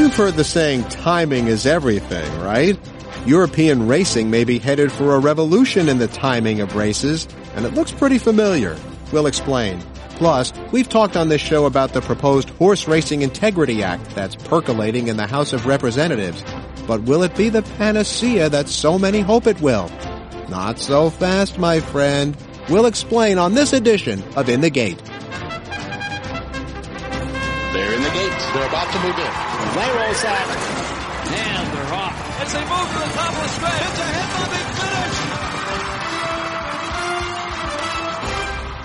You've 0.00 0.16
heard 0.16 0.32
the 0.32 0.44
saying, 0.44 0.84
timing 0.84 1.48
is 1.48 1.66
everything, 1.66 2.40
right? 2.40 2.78
European 3.26 3.86
racing 3.86 4.30
may 4.30 4.44
be 4.44 4.58
headed 4.58 4.90
for 4.90 5.14
a 5.14 5.18
revolution 5.18 5.90
in 5.90 5.98
the 5.98 6.08
timing 6.08 6.62
of 6.62 6.74
races, 6.74 7.28
and 7.54 7.66
it 7.66 7.74
looks 7.74 7.92
pretty 7.92 8.16
familiar. 8.16 8.78
We'll 9.12 9.26
explain. 9.26 9.82
Plus, 10.16 10.54
we've 10.72 10.88
talked 10.88 11.18
on 11.18 11.28
this 11.28 11.42
show 11.42 11.66
about 11.66 11.92
the 11.92 12.00
proposed 12.00 12.48
Horse 12.48 12.88
Racing 12.88 13.20
Integrity 13.20 13.82
Act 13.82 14.08
that's 14.14 14.36
percolating 14.36 15.08
in 15.08 15.18
the 15.18 15.26
House 15.26 15.52
of 15.52 15.66
Representatives. 15.66 16.42
But 16.86 17.02
will 17.02 17.22
it 17.22 17.36
be 17.36 17.50
the 17.50 17.60
panacea 17.60 18.48
that 18.48 18.70
so 18.70 18.98
many 18.98 19.20
hope 19.20 19.46
it 19.46 19.60
will? 19.60 19.90
Not 20.48 20.78
so 20.78 21.10
fast, 21.10 21.58
my 21.58 21.80
friend. 21.80 22.34
We'll 22.70 22.86
explain 22.86 23.36
on 23.36 23.52
this 23.52 23.74
edition 23.74 24.24
of 24.34 24.48
In 24.48 24.62
the 24.62 24.70
Gate. 24.70 24.96
They're 27.74 27.94
in 27.94 28.02
the 28.02 28.10
gates. 28.10 28.52
They're 28.54 28.66
about 28.66 28.90
to 28.94 28.98
move 29.02 29.18
in. 29.18 29.49
They 29.74 29.86
roll 29.86 30.14
out. 30.26 30.48
And 31.30 31.66
they're 31.72 31.94
off. 31.94 32.14
As 32.40 32.52
they 32.52 32.60
move 32.60 32.88
to 32.90 32.98
the 32.98 33.10
top 33.14 33.32
of 33.32 33.42
the 33.42 33.48
stretch. 33.48 33.82
It's 33.88 33.98
a 33.98 34.02
head-bumping 34.02 34.68
finish. 34.74 35.40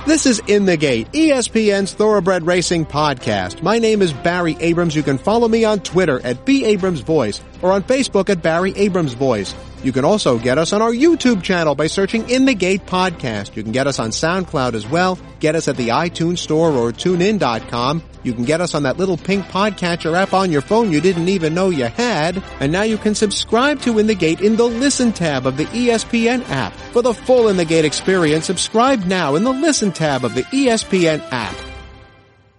This 0.05 0.25
is 0.27 0.39
In 0.45 0.65
the 0.65 0.77
Gate, 0.77 1.11
ESPN's 1.13 1.93
Thoroughbred 1.93 2.45
Racing 2.45 2.85
podcast. 2.85 3.63
My 3.63 3.79
name 3.79 4.03
is 4.03 4.13
Barry 4.13 4.55
Abrams. 4.59 4.95
You 4.95 5.01
can 5.01 5.17
follow 5.17 5.47
me 5.47 5.65
on 5.65 5.79
Twitter 5.79 6.23
at 6.23 6.45
B 6.45 6.63
Abrams 6.65 6.99
Voice 6.99 7.41
or 7.61 7.71
on 7.71 7.83
Facebook 7.83 8.29
at 8.29 8.41
Barry 8.41 8.73
Abrams 8.75 9.13
Voice. 9.13 9.55
You 9.83 9.91
can 9.91 10.03
also 10.03 10.39
get 10.39 10.57
us 10.57 10.73
on 10.73 10.81
our 10.81 10.91
YouTube 10.91 11.43
channel 11.43 11.75
by 11.75 11.85
searching 11.87 12.27
In 12.27 12.45
the 12.45 12.55
Gate 12.55 12.87
Podcast. 12.87 13.55
You 13.55 13.61
can 13.61 13.71
get 13.71 13.85
us 13.85 13.99
on 13.99 14.09
SoundCloud 14.09 14.73
as 14.73 14.87
well. 14.87 15.19
Get 15.39 15.55
us 15.55 15.67
at 15.67 15.77
the 15.77 15.89
iTunes 15.89 16.39
Store 16.39 16.71
or 16.71 16.91
TuneIn.com. 16.91 18.01
You 18.23 18.33
can 18.33 18.45
get 18.45 18.61
us 18.61 18.73
on 18.73 18.81
that 18.83 18.97
little 18.97 19.17
pink 19.17 19.45
podcatcher 19.45 20.15
app 20.15 20.33
on 20.33 20.51
your 20.51 20.61
phone 20.61 20.91
you 20.91 20.99
didn't 20.99 21.29
even 21.29 21.53
know 21.53 21.69
you 21.69 21.85
had. 21.85 22.41
And 22.59 22.71
now 22.71 22.81
you 22.81 22.97
can 22.97 23.13
subscribe 23.13 23.79
to 23.81 23.99
In 23.99 24.07
the 24.07 24.15
Gate 24.15 24.41
in 24.41 24.55
the 24.55 24.65
Listen 24.65 25.13
tab 25.13 25.45
of 25.45 25.57
the 25.57 25.65
ESPN 25.65 26.49
app. 26.49 26.73
For 26.91 27.03
the 27.03 27.13
full 27.13 27.47
In 27.49 27.57
the 27.57 27.65
Gate 27.65 27.85
experience, 27.85 28.45
subscribe 28.45 29.05
now 29.05 29.35
in 29.35 29.43
the 29.43 29.53
Listen 29.53 29.91
tab 29.91 30.25
of 30.25 30.33
the 30.33 30.43
ESPN 30.45 31.21
app. 31.31 31.55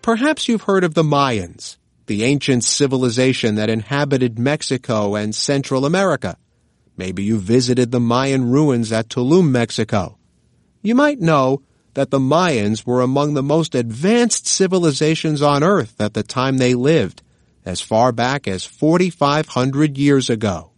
Perhaps 0.00 0.46
you've 0.46 0.62
heard 0.62 0.84
of 0.84 0.94
the 0.94 1.02
Mayans, 1.02 1.76
the 2.06 2.24
ancient 2.24 2.64
civilization 2.64 3.56
that 3.56 3.70
inhabited 3.70 4.38
Mexico 4.38 5.14
and 5.14 5.34
Central 5.34 5.84
America. 5.84 6.36
Maybe 6.96 7.24
you 7.24 7.38
visited 7.38 7.90
the 7.90 8.00
Mayan 8.00 8.50
ruins 8.50 8.92
at 8.92 9.08
Tulum, 9.08 9.50
Mexico. 9.50 10.18
You 10.82 10.94
might 10.94 11.20
know 11.20 11.62
that 11.94 12.10
the 12.10 12.18
Mayans 12.18 12.86
were 12.86 13.00
among 13.00 13.34
the 13.34 13.42
most 13.42 13.74
advanced 13.74 14.46
civilizations 14.46 15.42
on 15.42 15.62
Earth 15.62 16.00
at 16.00 16.14
the 16.14 16.22
time 16.22 16.58
they 16.58 16.74
lived, 16.74 17.22
as 17.64 17.80
far 17.80 18.12
back 18.12 18.46
as 18.46 18.64
4,500 18.64 19.98
years 19.98 20.30
ago. 20.30 20.72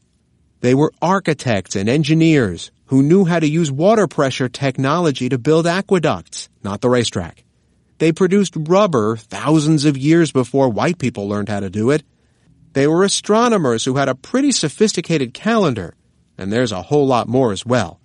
They 0.61 0.75
were 0.75 0.93
architects 1.03 1.77
and 1.77 1.89
engineers 1.89 2.71
who 2.87 3.03
knew 3.03 3.25
how 3.25 3.39
to 3.39 3.49
use 3.49 3.71
water 3.71 4.07
pressure 4.07 4.49
technology 4.49 5.29
to 5.29 5.39
build 5.39 5.67
aqueducts, 5.67 6.49
not 6.63 6.81
the 6.81 6.89
racetrack. 6.89 7.45
They 7.99 8.13
produced 8.13 8.55
rubber 8.57 9.17
thousands 9.17 9.85
of 9.85 9.97
years 9.97 10.33
before 10.33 10.69
white 10.69 10.99
people 10.99 11.29
learned 11.29 11.49
how 11.49 11.61
to 11.61 11.71
do 11.71 11.91
it. 11.91 12.05
They 12.73 12.87
were 12.87 13.03
astronomers 13.03 13.85
who 13.85 13.97
had 13.97 14.09
a 14.09 14.15
pretty 14.15 14.53
sophisticated 14.53 15.35
calendar 15.35 15.95
and 16.39 16.53
there's 16.53 16.73
a 16.73 16.83
whole 16.83 17.07
lot 17.07 17.29
more 17.29 17.53
as 17.53 17.67
well. 17.67 18.01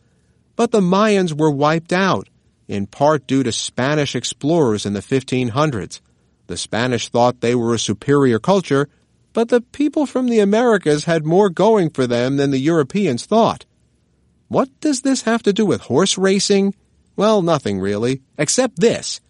But 0.55 0.72
the 0.72 0.81
Mayans 0.81 1.38
were 1.38 1.52
wiped 1.52 1.94
out, 1.94 2.27
in 2.67 2.88
part 2.88 3.27
due 3.27 3.44
to 3.44 3.52
Spanish 3.52 4.16
explorers 4.16 4.85
in 4.85 4.94
the 4.94 5.00
1500s. 5.00 6.02
The 6.47 6.57
Spanish 6.57 7.09
thought 7.09 7.39
they 7.39 7.55
were 7.55 7.73
a 7.73 7.80
superior 7.80 8.39
culture, 8.39 8.89
but 9.31 9.50
the 9.50 9.61
people 9.61 10.05
from 10.05 10.28
the 10.28 10.39
Americas 10.39 11.05
had 11.05 11.25
more 11.25 11.50
going 11.50 11.91
for 11.91 12.05
them 12.07 12.38
than 12.38 12.52
the 12.52 12.59
Europeans 12.59 13.25
thought. 13.25 13.66
What 14.47 14.69
does 14.81 15.01
this 15.01 15.22
have 15.22 15.44
to 15.44 15.53
do 15.53 15.66
with 15.66 15.81
horse 15.81 16.18
racing? 16.18 16.75
Well, 17.16 17.41
nothing 17.41 17.79
really, 17.79 18.22
except 18.38 18.79
this. 18.79 19.22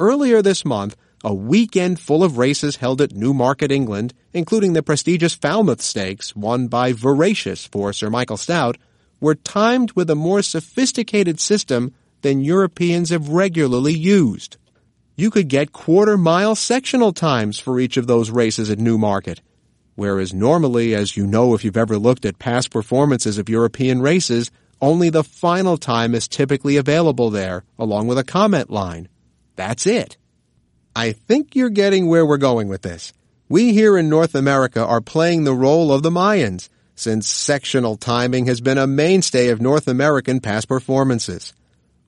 Earlier 0.00 0.42
this 0.42 0.64
month, 0.64 0.96
a 1.24 1.34
weekend 1.34 1.98
full 1.98 2.22
of 2.22 2.38
races 2.38 2.76
held 2.76 3.00
at 3.00 3.12
Newmarket, 3.12 3.72
England, 3.72 4.14
including 4.32 4.72
the 4.72 4.82
prestigious 4.82 5.34
Falmouth 5.34 5.82
Stakes, 5.82 6.36
won 6.36 6.68
by 6.68 6.92
Veracious 6.92 7.66
for 7.66 7.92
Sir 7.92 8.08
Michael 8.08 8.36
Stoute, 8.36 8.76
were 9.20 9.34
timed 9.34 9.92
with 9.92 10.08
a 10.08 10.14
more 10.14 10.42
sophisticated 10.42 11.40
system 11.40 11.92
than 12.22 12.40
Europeans 12.40 13.10
have 13.10 13.30
regularly 13.30 13.92
used. 13.92 14.56
You 15.16 15.30
could 15.30 15.48
get 15.48 15.72
quarter 15.72 16.16
mile 16.16 16.54
sectional 16.54 17.12
times 17.12 17.58
for 17.58 17.80
each 17.80 17.96
of 17.96 18.06
those 18.06 18.30
races 18.30 18.70
at 18.70 18.78
Newmarket, 18.78 19.40
whereas 19.96 20.32
normally, 20.32 20.94
as 20.94 21.16
you 21.16 21.26
know 21.26 21.54
if 21.54 21.64
you've 21.64 21.76
ever 21.76 21.98
looked 21.98 22.24
at 22.24 22.38
past 22.38 22.70
performances 22.70 23.36
of 23.36 23.48
European 23.48 24.00
races, 24.00 24.52
only 24.80 25.10
the 25.10 25.24
final 25.24 25.76
time 25.76 26.14
is 26.14 26.28
typically 26.28 26.76
available 26.76 27.30
there, 27.30 27.64
along 27.80 28.06
with 28.06 28.18
a 28.18 28.22
comment 28.22 28.70
line. 28.70 29.08
That's 29.58 29.88
it. 29.88 30.16
I 30.94 31.10
think 31.10 31.56
you're 31.56 31.68
getting 31.68 32.06
where 32.06 32.24
we're 32.24 32.36
going 32.36 32.68
with 32.68 32.82
this. 32.82 33.12
We 33.48 33.72
here 33.72 33.98
in 33.98 34.08
North 34.08 34.36
America 34.36 34.86
are 34.86 35.00
playing 35.00 35.42
the 35.42 35.52
role 35.52 35.92
of 35.92 36.04
the 36.04 36.10
Mayans, 36.10 36.68
since 36.94 37.26
sectional 37.26 37.96
timing 37.96 38.46
has 38.46 38.60
been 38.60 38.78
a 38.78 38.86
mainstay 38.86 39.48
of 39.48 39.60
North 39.60 39.88
American 39.88 40.38
past 40.38 40.68
performances. 40.68 41.54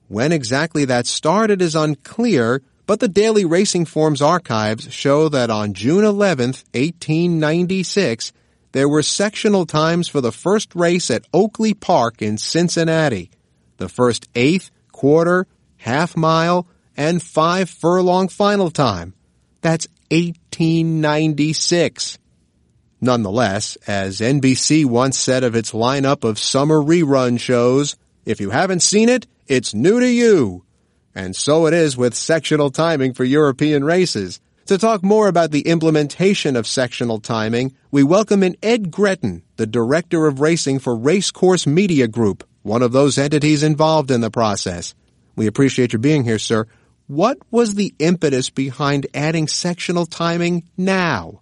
When 0.07 0.31
exactly 0.31 0.85
that 0.85 1.07
started 1.07 1.61
is 1.61 1.75
unclear, 1.75 2.61
but 2.85 3.01
the 3.01 3.09
Daily 3.09 3.43
Racing 3.43 3.83
Forms 3.83 4.21
archives 4.21 4.89
show 4.93 5.27
that 5.27 5.49
on 5.49 5.73
June 5.73 6.05
11th, 6.05 6.63
1896, 6.73 8.31
there 8.71 8.87
were 8.87 9.03
sectional 9.03 9.65
times 9.65 10.07
for 10.07 10.21
the 10.21 10.31
first 10.31 10.73
race 10.73 11.11
at 11.11 11.27
Oakley 11.33 11.73
Park 11.73 12.21
in 12.21 12.37
Cincinnati. 12.37 13.29
The 13.75 13.89
first 13.89 14.29
eighth, 14.35 14.71
quarter, 14.93 15.47
half 15.75 16.15
mile, 16.15 16.65
and 17.01 17.19
five 17.19 17.67
furlong 17.67 18.27
final 18.27 18.69
time. 18.69 19.15
That's 19.61 19.87
1896. 20.11 22.19
Nonetheless, 23.01 23.75
as 23.87 24.19
NBC 24.19 24.85
once 24.85 25.17
said 25.17 25.43
of 25.43 25.55
its 25.55 25.71
lineup 25.71 26.23
of 26.23 26.37
summer 26.37 26.77
rerun 26.77 27.39
shows, 27.39 27.95
if 28.23 28.39
you 28.39 28.51
haven't 28.51 28.81
seen 28.81 29.09
it, 29.09 29.25
it's 29.47 29.73
new 29.73 29.99
to 29.99 30.07
you. 30.07 30.63
And 31.15 31.35
so 31.35 31.65
it 31.65 31.73
is 31.73 31.97
with 31.97 32.13
sectional 32.13 32.69
timing 32.69 33.15
for 33.15 33.23
European 33.23 33.83
races. 33.83 34.39
To 34.67 34.77
talk 34.77 35.01
more 35.01 35.27
about 35.27 35.49
the 35.49 35.67
implementation 35.67 36.55
of 36.55 36.67
sectional 36.67 37.19
timing, 37.19 37.73
we 37.89 38.03
welcome 38.03 38.43
in 38.43 38.57
Ed 38.61 38.91
Gretton, 38.91 39.41
the 39.55 39.65
Director 39.65 40.27
of 40.27 40.39
Racing 40.39 40.77
for 40.77 40.95
Racecourse 40.95 41.65
Media 41.65 42.07
Group, 42.07 42.47
one 42.61 42.83
of 42.83 42.91
those 42.91 43.17
entities 43.17 43.63
involved 43.63 44.11
in 44.11 44.21
the 44.21 44.29
process. 44.29 44.93
We 45.35 45.47
appreciate 45.47 45.93
your 45.93 45.99
being 45.99 46.25
here, 46.25 46.37
sir. 46.37 46.67
What 47.11 47.39
was 47.51 47.75
the 47.75 47.93
impetus 47.99 48.49
behind 48.49 49.05
adding 49.13 49.49
sectional 49.49 50.05
timing 50.05 50.63
now? 50.77 51.41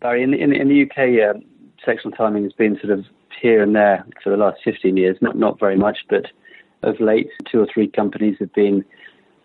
Barry, 0.00 0.22
in, 0.22 0.32
in, 0.32 0.56
in 0.56 0.68
the 0.70 0.84
UK, 0.84 1.36
uh, 1.36 1.38
sectional 1.84 2.16
timing 2.16 2.44
has 2.44 2.54
been 2.54 2.78
sort 2.80 2.98
of 2.98 3.04
here 3.38 3.62
and 3.62 3.76
there 3.76 4.06
for 4.24 4.30
the 4.30 4.38
last 4.38 4.60
15 4.64 4.96
years, 4.96 5.18
not, 5.20 5.36
not 5.36 5.60
very 5.60 5.76
much, 5.76 5.98
but 6.08 6.24
of 6.82 6.98
late, 7.00 7.28
two 7.52 7.60
or 7.60 7.66
three 7.70 7.86
companies 7.86 8.36
have 8.40 8.50
been 8.54 8.82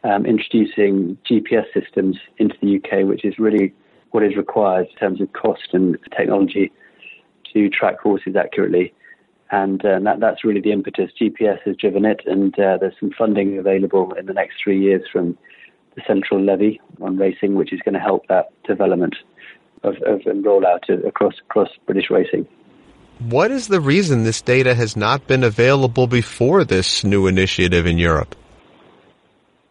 um, 0.06 0.26
introducing 0.26 1.18
GPS 1.30 1.66
systems 1.74 2.16
into 2.38 2.56
the 2.62 2.78
UK, 2.78 3.06
which 3.06 3.26
is 3.26 3.38
really 3.38 3.74
what 4.12 4.24
is 4.24 4.38
required 4.38 4.88
in 4.92 4.96
terms 4.96 5.20
of 5.20 5.34
cost 5.34 5.74
and 5.74 5.98
technology 6.16 6.72
to 7.52 7.68
track 7.68 8.00
horses 8.00 8.38
accurately. 8.38 8.94
And 9.54 9.86
uh, 9.86 10.00
that, 10.00 10.20
that's 10.20 10.44
really 10.44 10.62
the 10.62 10.72
impetus. 10.72 11.12
GPS 11.22 11.60
has 11.64 11.76
driven 11.78 12.06
it, 12.06 12.22
and 12.26 12.58
uh, 12.58 12.78
there's 12.82 12.96
some 13.00 13.12
funding 13.16 13.60
available 13.60 14.12
in 14.14 14.26
the 14.26 14.34
next 14.34 14.56
three 14.64 14.82
years 14.82 15.04
from 15.12 15.38
the 15.96 16.02
central 16.08 16.44
levy 16.44 16.82
on 17.00 17.18
racing, 17.18 17.54
which 17.54 17.72
is 17.72 17.80
going 17.86 17.94
to 17.94 18.00
help 18.00 18.26
that 18.30 18.52
development 18.64 19.16
of, 19.84 19.94
of 20.08 20.22
and 20.26 20.44
rollout 20.44 20.90
across 21.08 21.36
across 21.46 21.70
British 21.86 22.10
racing. 22.10 22.48
What 23.20 23.52
is 23.52 23.68
the 23.68 23.80
reason 23.80 24.24
this 24.24 24.42
data 24.42 24.74
has 24.74 24.98
not 24.98 25.28
been 25.28 25.44
available 25.44 26.08
before 26.08 26.64
this 26.64 27.04
new 27.04 27.28
initiative 27.28 27.86
in 27.86 28.00
Europe? 28.00 28.36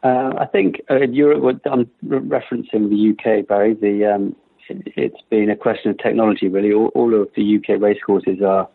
Uh, 0.05 0.33
I 0.39 0.47
think 0.47 0.81
uh, 0.89 1.01
in 1.01 1.13
Europe, 1.13 1.61
I'm 1.67 1.91
referencing 2.07 2.89
the 2.89 3.17
UK, 3.19 3.49
Barry. 3.49 3.75
The 3.75 4.15
um, 4.15 4.37
it, 4.69 5.13
has 5.13 5.23
been 5.29 5.51
a 5.51 5.57
question 5.57 5.91
of 5.91 5.99
technology, 5.99 6.47
really. 6.47 6.73
All, 6.73 6.93
all 6.95 7.21
of 7.21 7.31
the 7.35 7.57
UK 7.57 7.83
racecourses 7.83 8.41
are 8.47 8.69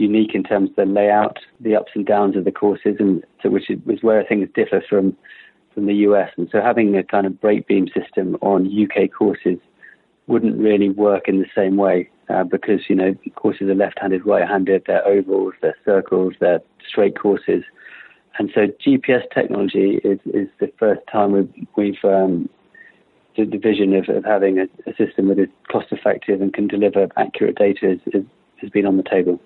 unique 0.00 0.34
in 0.34 0.42
terms 0.42 0.70
of 0.70 0.76
the 0.76 0.84
layout, 0.86 1.38
the 1.60 1.76
ups 1.76 1.92
and 1.94 2.06
downs 2.06 2.36
of 2.36 2.44
the 2.44 2.52
courses, 2.52 2.96
and 2.98 3.24
so 3.42 3.50
which 3.50 3.70
is, 3.70 3.78
where 4.02 4.24
things 4.24 4.48
differ 4.54 4.82
from 4.88 5.16
from 5.74 5.86
the 5.86 5.94
US. 5.94 6.30
And 6.36 6.48
so 6.50 6.60
having 6.60 6.96
a 6.96 7.04
kind 7.04 7.26
of 7.26 7.40
break 7.40 7.68
beam 7.68 7.86
system 7.88 8.36
on 8.40 8.66
UK 8.66 9.12
courses 9.12 9.58
wouldn't 10.26 10.58
really 10.58 10.88
work 10.88 11.28
in 11.28 11.38
the 11.38 11.46
same 11.54 11.76
way 11.76 12.08
uh, 12.28 12.42
because 12.44 12.80
you 12.88 12.94
know 12.96 13.14
courses 13.36 13.68
are 13.68 13.74
left-handed, 13.74 14.26
right-handed, 14.26 14.84
they're 14.86 15.06
ovals, 15.06 15.54
they're 15.60 15.76
circles, 15.84 16.34
they're 16.40 16.60
straight 16.88 17.18
courses, 17.18 17.62
and 18.38 18.50
so 18.54 18.68
GPS 18.84 19.22
technology 19.34 20.00
is, 20.04 20.18
is 20.26 20.48
the 20.60 20.72
first 20.78 21.00
time 21.12 21.32
we've, 21.32 21.66
we've 21.76 22.04
um, 22.04 22.48
the, 23.36 23.44
the 23.44 23.58
vision 23.58 23.94
of, 23.94 24.08
of 24.08 24.24
having 24.24 24.58
a, 24.58 24.64
a, 24.88 24.94
system 24.96 25.28
that 25.28 25.38
is 25.38 25.48
cost 25.70 25.88
effective 25.90 26.40
and 26.40 26.52
can 26.52 26.66
deliver 26.66 27.08
accurate 27.16 27.56
data 27.56 27.98
has 28.60 28.70
been 28.70 28.86
on 28.86 28.96
the 28.96 29.02
table. 29.02 29.40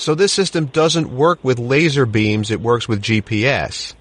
So 0.00 0.14
this 0.14 0.32
system 0.32 0.64
doesn't 0.64 1.14
work 1.14 1.44
with 1.44 1.58
laser 1.58 2.06
beams; 2.06 2.50
it 2.50 2.62
works 2.62 2.88
with 2.88 3.02
GPS. 3.02 3.92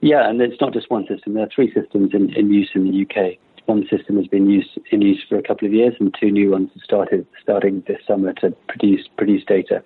Yeah, 0.00 0.30
and 0.30 0.40
it's 0.40 0.60
not 0.60 0.72
just 0.72 0.88
one 0.92 1.08
system. 1.08 1.34
There 1.34 1.42
are 1.42 1.48
three 1.52 1.74
systems 1.74 2.14
in, 2.14 2.32
in 2.34 2.52
use 2.52 2.70
in 2.72 2.88
the 2.88 3.02
UK. 3.02 3.36
One 3.66 3.84
system 3.90 4.16
has 4.16 4.28
been 4.28 4.48
used 4.48 4.78
in 4.92 5.02
use 5.02 5.20
for 5.28 5.36
a 5.36 5.42
couple 5.42 5.66
of 5.66 5.74
years, 5.74 5.94
and 5.98 6.14
two 6.20 6.30
new 6.30 6.52
ones 6.52 6.70
have 6.74 6.84
started 6.84 7.26
starting 7.42 7.82
this 7.88 7.98
summer 8.06 8.32
to 8.34 8.52
produce 8.68 9.08
produce 9.16 9.42
data. 9.44 9.82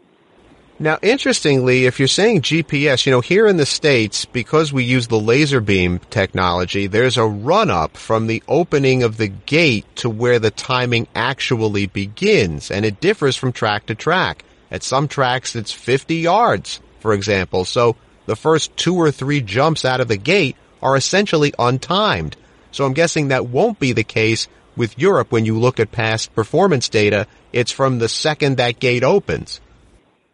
Now, 0.78 0.98
interestingly, 1.00 1.86
if 1.86 1.98
you're 1.98 2.08
saying 2.08 2.42
GPS, 2.42 3.06
you 3.06 3.12
know, 3.12 3.22
here 3.22 3.46
in 3.46 3.56
the 3.56 3.64
States, 3.64 4.26
because 4.26 4.70
we 4.70 4.84
use 4.84 5.08
the 5.08 5.18
laser 5.18 5.62
beam 5.62 5.98
technology, 6.10 6.88
there's 6.88 7.16
a 7.16 7.24
run 7.24 7.70
up 7.70 7.96
from 7.96 8.26
the 8.26 8.42
opening 8.48 9.02
of 9.02 9.16
the 9.16 9.28
gate 9.28 9.86
to 9.96 10.10
where 10.10 10.38
the 10.38 10.50
timing 10.50 11.08
actually 11.14 11.86
begins, 11.86 12.70
and 12.70 12.84
it 12.84 13.00
differs 13.00 13.34
from 13.34 13.52
track 13.52 13.86
to 13.86 13.94
track. 13.94 14.44
At 14.70 14.82
some 14.82 15.08
tracks, 15.08 15.56
it's 15.56 15.72
50 15.72 16.16
yards, 16.16 16.80
for 17.00 17.12
example, 17.12 17.64
so 17.64 17.96
the 18.26 18.36
first 18.36 18.76
two 18.76 18.96
or 18.96 19.10
three 19.10 19.40
jumps 19.40 19.84
out 19.84 20.00
of 20.00 20.08
the 20.08 20.16
gate 20.16 20.56
are 20.82 20.96
essentially 20.96 21.52
untimed. 21.52 22.34
So 22.70 22.84
I'm 22.84 22.92
guessing 22.92 23.28
that 23.28 23.46
won't 23.46 23.78
be 23.78 23.92
the 23.92 24.04
case 24.04 24.46
with 24.76 24.98
Europe 24.98 25.32
when 25.32 25.46
you 25.46 25.58
look 25.58 25.80
at 25.80 25.90
past 25.90 26.34
performance 26.34 26.88
data. 26.88 27.26
It's 27.52 27.72
from 27.72 27.98
the 27.98 28.08
second 28.08 28.58
that 28.58 28.78
gate 28.78 29.02
opens. 29.02 29.60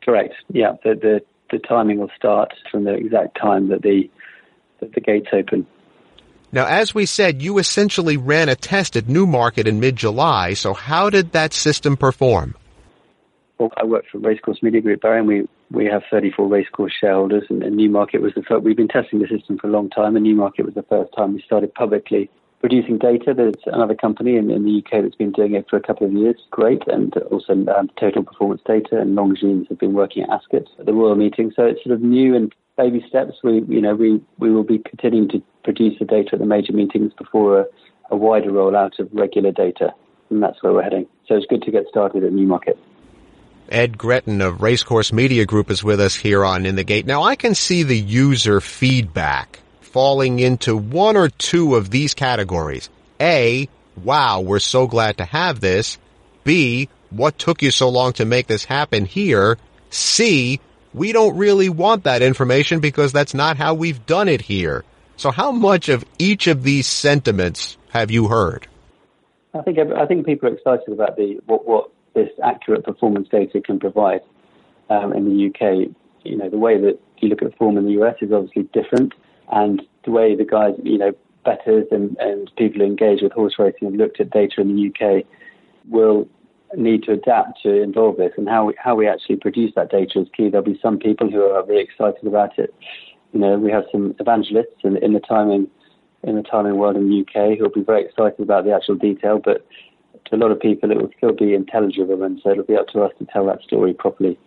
Correct. 0.05 0.35
Yeah, 0.49 0.73
the, 0.83 0.95
the, 0.95 1.21
the 1.51 1.59
timing 1.59 1.99
will 1.99 2.11
start 2.17 2.53
from 2.71 2.85
the 2.85 2.95
exact 2.95 3.39
time 3.41 3.69
that 3.69 3.83
the, 3.83 4.11
that 4.81 4.93
the 4.93 5.01
gates 5.01 5.29
open. 5.33 5.67
Now, 6.53 6.67
as 6.67 6.95
we 6.95 7.07
said, 7.07 7.43
you 7.43 7.59
essentially 7.59 8.17
ran 8.17 8.49
a 8.49 8.55
test 8.55 8.97
at 8.97 9.09
Newmarket 9.09 9.67
in 9.67 9.81
mid-July, 9.81 10.55
so 10.55 10.73
how 10.75 11.11
did 11.11 11.33
that 11.33 11.53
system 11.53 11.97
perform? 11.97 12.55
I 13.77 13.85
work 13.85 14.05
for 14.11 14.19
Racecourse 14.19 14.63
Media 14.63 14.81
Group, 14.81 15.03
Barry, 15.03 15.19
and 15.19 15.29
we, 15.29 15.49
we 15.71 15.87
have 15.87 16.03
34 16.11 16.49
racecourse 16.49 16.93
shareholders, 16.93 17.45
and, 17.49 17.63
and 17.63 17.77
Newmarket 17.77 18.21
was 18.21 18.35
the 18.35 18.43
first. 18.43 18.65
We've 18.65 18.77
been 18.77 18.89
testing 18.89 19.21
the 19.21 19.29
system 19.29 19.59
for 19.59 19.69
a 19.69 19.71
long 19.71 19.91
time, 19.91 20.17
and 20.17 20.25
Newmarket 20.25 20.65
was 20.65 20.75
the 20.75 20.83
first 20.83 21.13
time 21.17 21.35
we 21.35 21.43
started 21.43 21.73
publicly 21.75 22.31
producing 22.61 22.99
data. 22.99 23.33
There's 23.35 23.55
another 23.67 23.95
company 23.95 24.37
in, 24.37 24.51
in, 24.51 24.65
the 24.65 24.79
UK 24.79 25.03
that's 25.03 25.15
been 25.15 25.33
doing 25.33 25.55
it 25.55 25.67
for 25.69 25.77
a 25.77 25.83
couple 25.83 26.07
of 26.07 26.13
years, 26.13 26.37
great, 26.51 26.83
and 26.89 27.15
also 27.31 27.53
um, 27.53 27.91
Total 28.01 28.23
Performance 28.23 28.63
Data 28.67 28.99
and 28.99 29.17
Longines 29.17 29.69
have 29.69 29.79
been 29.79 29.93
working 29.93 30.25
at 30.25 30.31
Ascot 30.31 30.67
at 30.79 30.87
the 30.87 30.93
Royal 30.93 31.15
Meeting. 31.15 31.53
So 31.55 31.65
it's 31.65 31.85
sort 31.85 31.95
of 31.95 32.03
new 32.03 32.35
and 32.35 32.53
baby 32.77 33.05
steps. 33.09 33.35
We, 33.45 33.63
you 33.69 33.81
know, 33.81 33.95
we, 33.95 34.21
we 34.39 34.51
will 34.51 34.65
be 34.65 34.79
continuing 34.79 35.29
to 35.29 35.43
produce 35.63 35.99
the 35.99 36.07
data 36.07 36.31
at 36.33 36.39
the 36.41 36.47
major 36.47 36.73
meetings 36.73 37.13
before 37.17 37.61
a, 37.61 37.67
a 38.11 38.17
wider 38.17 38.51
rollout 38.51 38.99
of 38.99 39.09
regular 39.13 39.53
data, 39.53 39.95
and 40.31 40.43
that's 40.43 40.63
where 40.63 40.73
we're 40.73 40.83
heading. 40.83 41.07
So 41.29 41.37
it's 41.37 41.47
good 41.47 41.63
to 41.63 41.71
get 41.71 41.87
started 41.89 42.25
at 42.25 42.33
Newmarket. 42.33 42.79
Ed 43.69 43.97
Gretton 43.97 44.41
of 44.41 44.63
Racecourse 44.63 45.13
Media 45.13 45.47
Group 45.47 45.71
is 45.71 45.83
with 45.83 46.01
us 46.01 46.15
here 46.15 46.45
on 46.45 46.67
In 46.67 46.77
the 46.77 46.85
Gate. 46.85 47.07
Now 47.07 47.23
I 47.23 47.35
can 47.35 47.55
see 47.55 47.83
the 47.83 47.99
user 47.99 48.61
feedback 48.61 49.61
falling 49.81 50.39
into 50.39 50.77
one 50.77 51.17
or 51.17 51.29
two 51.29 51.75
of 51.75 51.91
these 51.91 52.15
categories. 52.15 52.91
A, 53.21 53.69
wow, 54.03 54.41
we're 54.41 54.59
so 54.59 54.87
glad 54.87 55.19
to 55.19 55.25
have 55.25 55.61
this. 55.61 55.99
B, 56.45 56.89
what 57.11 57.39
took 57.39 57.63
you 57.63 57.71
so 57.71 57.89
long 57.89 58.13
to 58.15 58.25
make 58.25 58.47
this 58.47 58.65
happen 58.65 59.07
here? 59.07 59.57
C, 59.91 60.61
we 60.93 61.13
don't 61.13 61.37
really 61.37 61.69
want 61.69 62.05
that 62.05 62.23
information 62.23 62.81
because 62.81 63.13
that's 63.13 63.35
not 63.35 63.57
how 63.57 63.75
we've 63.75 64.05
done 64.05 64.29
it 64.29 64.43
here. 64.43 64.85
So 65.17 65.31
how 65.31 65.53
much 65.53 65.89
of 65.89 66.05
each 66.19 66.49
of 66.49 66.65
these 66.65 66.87
sentiments 66.87 67.79
have 67.91 68.11
you 68.11 68.29
heard? 68.29 68.67
I 69.55 69.63
think 69.63 69.79
I 69.79 70.05
think 70.07 70.27
people 70.27 70.49
are 70.49 70.55
excited 70.55 70.89
about 70.93 71.17
the 71.17 71.41
what, 71.47 71.67
what 71.67 71.91
this 72.15 72.31
accurate 72.43 72.85
performance 72.85 73.29
data 73.29 73.61
can 73.61 73.79
provide 73.79 74.21
um, 74.91 75.13
in 75.13 75.25
the 75.25 75.47
UK. 75.47 75.89
You 76.25 76.37
know, 76.37 76.49
the 76.49 76.59
way 76.59 76.81
that 76.81 76.99
you 77.19 77.29
look 77.29 77.43
at 77.43 77.57
form 77.59 77.77
in 77.77 77.85
the 77.85 78.03
US 78.03 78.17
is 78.21 78.33
obviously 78.33 78.65
different 78.73 79.13
and 79.53 79.83
the 80.05 80.11
way 80.11 80.35
the 80.35 80.45
guys, 80.45 80.75
you 80.83 80.99
know, 80.99 81.13
betters 81.45 81.87
and, 81.91 82.17
and 82.19 82.51
people 82.57 82.81
who 82.81 82.87
engage 82.87 83.21
with 83.23 83.33
horse 83.33 83.55
racing 83.59 83.91
have 83.91 83.95
looked 83.95 84.21
at 84.21 84.31
data 84.31 84.61
in 84.61 84.75
the 84.75 84.89
UK 84.89 85.25
will 85.89 86.27
need 86.77 87.03
to 87.05 87.13
adapt 87.13 87.63
to 87.63 87.83
involve 87.83 88.17
this 88.17 88.33
and 88.37 88.49
how 88.49 88.67
we, 88.67 88.75
how 88.79 88.95
we 88.95 89.07
actually 89.07 89.37
produce 89.37 89.73
that 89.77 89.91
data 89.91 90.21
is 90.21 90.29
key. 90.37 90.49
There'll 90.49 90.65
be 90.65 90.79
some 90.83 90.99
people 90.99 91.31
who 91.31 91.43
are 91.43 91.65
very 91.65 91.83
excited 91.83 92.27
about 92.27 92.59
it. 92.59 92.75
You 93.33 93.41
know, 93.41 93.59
we 93.59 93.71
have 93.71 93.85
some 93.93 94.15
evangelists 94.19 94.83
in, 94.83 94.97
in 94.99 95.13
the 95.13 95.21
timing 95.21 95.69
in 96.23 96.37
the 96.37 96.43
timing 96.43 96.77
world 96.77 96.97
in 96.97 97.11
the 97.11 97.21
UK 97.21 97.59
who'll 97.59 97.69
be 97.69 97.83
very 97.83 98.03
excited 98.03 98.41
about 98.41 98.65
the 98.65 98.73
actual 98.73 98.95
detail, 98.95 99.39
but 99.39 99.67
to 100.27 100.37
a 100.37 100.39
lot 100.39 100.51
of 100.51 100.61
people 100.61 100.91
it 100.91 100.97
will 100.97 101.11
still 101.17 101.33
be 101.33 101.55
intelligible 101.55 102.23
and 102.23 102.41
so 102.43 102.51
it'll 102.51 102.65
be 102.65 102.77
up 102.77 102.89
to 102.89 103.03
us 103.03 103.13
to 103.19 103.27
tell 103.27 103.47
that 103.47 103.63
story 103.63 103.93
properly 103.93 104.39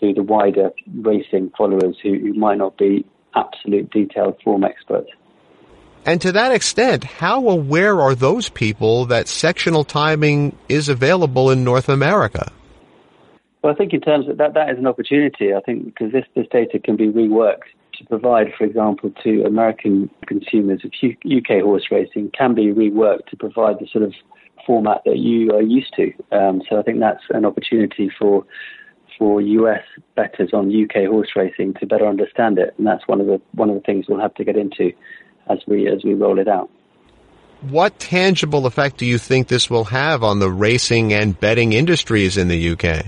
to 0.00 0.12
the 0.12 0.22
wider 0.22 0.70
racing 0.96 1.50
followers 1.56 1.96
who, 2.02 2.18
who 2.18 2.34
might 2.34 2.58
not 2.58 2.76
be 2.76 3.04
absolute 3.34 3.90
detailed 3.90 4.36
form 4.42 4.64
experts. 4.64 5.10
And 6.04 6.20
to 6.20 6.32
that 6.32 6.52
extent, 6.52 7.04
how 7.04 7.48
aware 7.48 8.00
are 8.00 8.14
those 8.14 8.48
people 8.48 9.06
that 9.06 9.26
sectional 9.26 9.84
timing 9.84 10.56
is 10.68 10.88
available 10.88 11.50
in 11.50 11.64
North 11.64 11.88
America? 11.88 12.52
Well, 13.62 13.72
I 13.72 13.76
think 13.76 13.92
in 13.92 14.00
terms 14.00 14.28
of 14.28 14.38
that, 14.38 14.54
that 14.54 14.70
is 14.70 14.78
an 14.78 14.86
opportunity. 14.86 15.52
I 15.52 15.60
think 15.60 15.84
because 15.86 16.12
this, 16.12 16.24
this 16.36 16.46
data 16.52 16.78
can 16.78 16.94
be 16.94 17.08
reworked 17.08 17.66
to 17.98 18.04
provide, 18.04 18.52
for 18.56 18.64
example, 18.64 19.12
to 19.24 19.42
American 19.44 20.08
consumers 20.26 20.82
of 20.84 20.92
UK 21.02 21.62
horse 21.62 21.86
racing 21.90 22.30
can 22.38 22.54
be 22.54 22.66
reworked 22.66 23.26
to 23.30 23.36
provide 23.36 23.80
the 23.80 23.88
sort 23.90 24.04
of 24.04 24.14
format 24.66 25.02
that 25.04 25.18
you 25.18 25.52
are 25.52 25.62
used 25.62 25.94
to. 25.96 26.12
Um, 26.32 26.62
so 26.68 26.78
I 26.78 26.82
think 26.82 27.00
that's 27.00 27.22
an 27.30 27.44
opportunity 27.44 28.10
for 28.18 28.44
for 29.18 29.40
US 29.40 29.82
bettors 30.14 30.50
on 30.52 30.70
UK 30.70 31.06
horse 31.08 31.30
racing 31.34 31.74
to 31.74 31.86
better 31.86 32.06
understand 32.06 32.58
it, 32.58 32.74
and 32.76 32.86
that's 32.86 33.06
one 33.06 33.20
of 33.20 33.26
the 33.26 33.40
one 33.52 33.70
of 33.70 33.76
the 33.76 33.82
things 33.82 34.06
we'll 34.08 34.20
have 34.20 34.34
to 34.34 34.44
get 34.44 34.56
into 34.56 34.92
as 35.48 35.58
we 35.66 35.88
as 35.88 36.04
we 36.04 36.14
roll 36.14 36.38
it 36.38 36.48
out. 36.48 36.70
What 37.62 37.98
tangible 37.98 38.66
effect 38.66 38.98
do 38.98 39.06
you 39.06 39.16
think 39.16 39.48
this 39.48 39.70
will 39.70 39.84
have 39.84 40.22
on 40.22 40.40
the 40.40 40.50
racing 40.50 41.14
and 41.14 41.38
betting 41.38 41.72
industries 41.72 42.36
in 42.36 42.48
the 42.48 42.70
UK? 42.70 43.06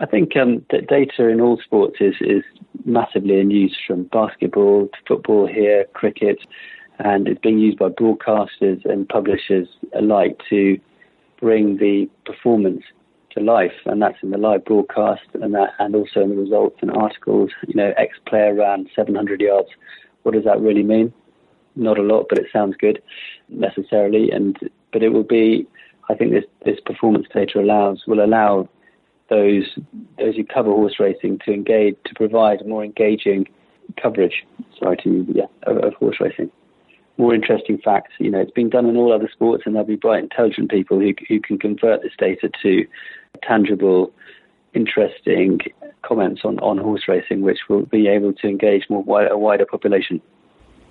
I 0.00 0.06
think 0.06 0.36
um, 0.36 0.64
data 0.70 1.28
in 1.28 1.40
all 1.40 1.60
sports 1.62 1.96
is 2.00 2.14
is 2.20 2.42
massively 2.84 3.38
in 3.38 3.50
use, 3.50 3.76
from 3.86 4.04
basketball 4.04 4.88
to 4.88 4.98
football 5.06 5.46
here, 5.46 5.84
cricket, 5.92 6.38
and 7.04 7.28
it's 7.28 7.40
being 7.40 7.58
used 7.58 7.78
by 7.78 7.88
broadcasters 7.88 8.84
and 8.84 9.08
publishers 9.08 9.68
alike 9.94 10.40
to 10.50 10.78
bring 11.40 11.78
the 11.78 12.08
performance 12.26 12.82
to 13.30 13.40
life, 13.40 13.72
and 13.86 14.02
that's 14.02 14.18
in 14.22 14.30
the 14.30 14.38
live 14.38 14.64
broadcast 14.64 15.22
and 15.34 15.54
that, 15.54 15.70
and 15.78 15.94
also 15.94 16.20
in 16.20 16.30
the 16.30 16.36
results 16.36 16.76
and 16.82 16.90
articles. 16.90 17.50
You 17.66 17.74
know, 17.74 17.94
X 17.96 18.18
player 18.26 18.54
ran 18.54 18.88
700 18.94 19.40
yards. 19.40 19.68
What 20.24 20.34
does 20.34 20.44
that 20.44 20.60
really 20.60 20.82
mean? 20.82 21.12
Not 21.76 21.98
a 21.98 22.02
lot, 22.02 22.26
but 22.28 22.38
it 22.38 22.46
sounds 22.52 22.76
good 22.76 23.00
necessarily. 23.48 24.30
And 24.30 24.58
but 24.92 25.02
it 25.02 25.10
will 25.10 25.24
be. 25.24 25.66
I 26.08 26.14
think 26.14 26.32
this 26.32 26.44
this 26.64 26.80
performance 26.84 27.26
data 27.32 27.60
allows 27.60 28.02
will 28.06 28.22
allow 28.22 28.68
those 29.28 29.78
those 30.18 30.34
who 30.34 30.44
cover 30.44 30.70
horse 30.70 30.98
racing 30.98 31.38
to 31.46 31.52
engage 31.52 31.96
to 32.04 32.14
provide 32.14 32.66
more 32.66 32.84
engaging 32.84 33.48
coverage. 34.02 34.44
Sorry 34.78 34.96
to 35.04 35.24
yeah 35.32 35.46
of, 35.62 35.78
of 35.78 35.94
horse 35.94 36.16
racing 36.20 36.50
more 37.20 37.34
interesting 37.34 37.78
facts. 37.78 38.12
You 38.18 38.30
know, 38.30 38.40
it's 38.40 38.50
been 38.50 38.70
done 38.70 38.86
in 38.86 38.96
all 38.96 39.12
other 39.12 39.28
sports, 39.32 39.64
and 39.66 39.74
there'll 39.74 39.86
be 39.86 39.96
bright, 39.96 40.22
intelligent 40.22 40.70
people 40.70 40.98
who, 40.98 41.12
who 41.28 41.40
can 41.40 41.58
convert 41.58 42.02
this 42.02 42.12
data 42.18 42.50
to 42.62 42.86
tangible, 43.42 44.12
interesting 44.74 45.60
comments 46.02 46.40
on, 46.44 46.58
on 46.60 46.78
horse 46.78 47.02
racing, 47.06 47.42
which 47.42 47.58
will 47.68 47.86
be 47.86 48.08
able 48.08 48.32
to 48.32 48.48
engage 48.48 48.84
more 48.88 49.04
a 49.26 49.38
wider 49.38 49.66
population. 49.66 50.20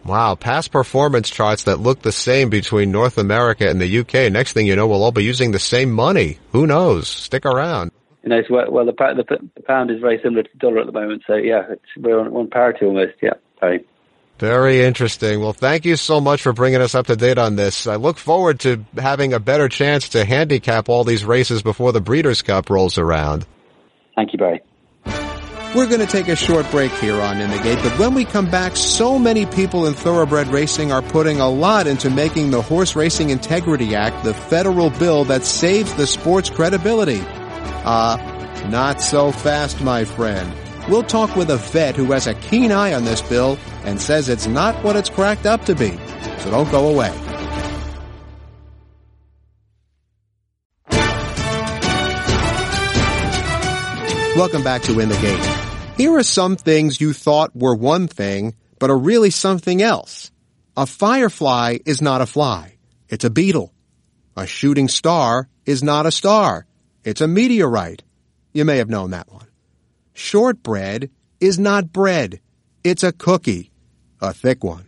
Wow, 0.06 0.36
past 0.36 0.72
performance 0.72 1.30
charts 1.30 1.64
that 1.64 1.80
look 1.80 2.02
the 2.02 2.12
same 2.12 2.50
between 2.50 2.92
North 2.92 3.18
America 3.18 3.70
and 3.70 3.82
the 3.82 4.00
UK. 4.00 4.32
Next 4.32 4.54
thing 4.54 4.66
you 4.66 4.76
know, 4.76 4.88
we'll 4.88 5.04
all 5.04 5.12
be 5.12 5.24
using 5.24 5.52
the 5.52 5.60
same 5.60 5.92
money. 5.92 6.40
Who 6.52 6.66
knows? 6.66 7.10
Stick 7.10 7.46
around. 7.46 7.92
You 8.24 8.30
know, 8.30 8.42
well, 8.50 8.72
well 8.72 8.86
the, 8.86 8.94
the, 8.94 9.40
the, 9.56 9.64
pound 9.64 9.92
is 9.92 10.00
very 10.00 10.20
similar 10.24 10.44
to 10.44 10.50
the 10.54 10.60
dollar 10.60 10.80
at 10.80 10.86
the 10.86 10.92
moment, 10.92 11.24
so 11.28 11.36
yeah, 11.36 11.64
we're 11.98 12.20
on, 12.20 12.28
on 12.34 12.50
parity 12.50 12.86
almost. 12.86 13.14
Yeah, 13.22 13.34
sorry. 13.60 13.86
Very 14.40 14.82
interesting. 14.82 15.42
Well, 15.42 15.52
thank 15.52 15.84
you 15.84 15.98
so 15.98 16.22
much 16.22 16.42
for 16.42 16.54
bringing 16.54 16.80
us 16.80 16.96
up 16.96 17.08
to 17.08 17.18
date 17.18 17.38
on 17.38 17.58
this. 17.58 17.88
I 17.88 17.98
look 17.98 18.18
forward 18.18 18.62
to 18.62 18.86
having 18.98 19.34
a 19.34 19.40
better 19.40 19.68
chance 19.68 20.10
to 20.10 20.24
handicap 20.24 20.88
all 20.88 21.04
these 21.04 21.26
races 21.26 21.62
before 21.62 21.92
the 21.92 22.00
Breeders' 22.00 22.42
Cup 22.42 22.70
rolls 22.70 22.98
around. 22.98 23.46
Thank 24.16 24.32
you, 24.32 24.40
Barry. 24.40 24.62
We're 25.76 25.88
going 25.88 26.00
to 26.00 26.08
take 26.08 26.30
a 26.30 26.38
short 26.38 26.72
break 26.72 26.92
here 26.94 27.22
on 27.22 27.42
In 27.42 27.52
the 27.52 27.60
Gate, 27.60 27.80
but 27.84 28.00
when 28.00 28.14
we 28.14 28.24
come 28.24 28.50
back, 28.50 28.78
so 28.78 29.20
many 29.20 29.46
people 29.46 29.86
in 29.86 29.94
thoroughbred 29.94 30.48
racing 30.48 30.94
are 30.94 31.02
putting 31.02 31.42
a 31.42 31.50
lot 31.50 31.86
into 31.86 32.10
making 32.10 32.52
the 32.52 32.62
Horse 32.62 32.96
Racing 32.96 33.30
Integrity 33.30 33.94
Act 33.94 34.24
the 34.24 34.34
federal 34.34 34.90
bill 34.90 35.26
that 35.26 35.44
saves 35.44 35.94
the 35.96 36.08
sport's 36.08 36.50
credibility. 36.50 37.22
Ah, 37.86 38.18
uh, 38.18 38.70
not 38.70 39.02
so 39.02 39.32
fast, 39.32 39.82
my 39.82 40.06
friend. 40.06 40.52
We'll 40.88 41.04
talk 41.04 41.36
with 41.36 41.52
a 41.52 41.58
vet 41.58 41.96
who 41.96 42.14
has 42.14 42.26
a 42.26 42.34
keen 42.34 42.72
eye 42.72 42.94
on 42.94 43.04
this 43.04 43.22
bill 43.22 43.60
and 43.84 44.00
says 44.00 44.30
it's 44.30 44.48
not 44.48 44.84
what 44.84 44.96
it's 44.96 45.10
cracked 45.10 45.46
up 45.46 45.66
to 45.66 45.76
be. 45.76 45.98
So 46.40 46.52
don't 46.52 46.72
go 46.72 46.90
away. 46.90 47.14
Welcome 54.36 54.64
back 54.64 54.84
to 54.84 55.00
In 55.00 55.10
the 55.10 55.18
Gate. 55.18 55.96
Here 55.98 56.16
are 56.16 56.24
some 56.24 56.56
things 56.56 57.02
you 57.02 57.12
thought 57.12 57.54
were 57.54 57.76
one 57.76 58.08
thing, 58.08 58.56
but 58.80 58.90
are 58.90 58.98
really 58.98 59.32
something 59.32 59.82
else. 59.82 60.32
A 60.78 60.86
firefly 60.86 61.80
is 61.86 62.02
not 62.02 62.22
a 62.22 62.26
fly. 62.26 62.78
It's 63.10 63.26
a 63.26 63.30
beetle. 63.30 63.74
A 64.38 64.48
shooting 64.48 64.88
star 64.88 65.50
is 65.66 65.84
not 65.84 66.06
a 66.06 66.12
star. 66.12 66.66
It's 67.04 67.20
a 67.20 67.28
meteorite. 67.28 68.04
You 68.54 68.64
may 68.64 68.78
have 68.78 68.90
known 68.90 69.12
that 69.12 69.30
one. 69.30 69.48
Shortbread 70.14 71.10
is 71.42 71.60
not 71.60 71.92
bread. 71.92 72.40
It's 72.82 73.04
a 73.04 73.12
cookie. 73.12 73.72
A 74.22 74.34
thick 74.34 74.64
one. 74.64 74.86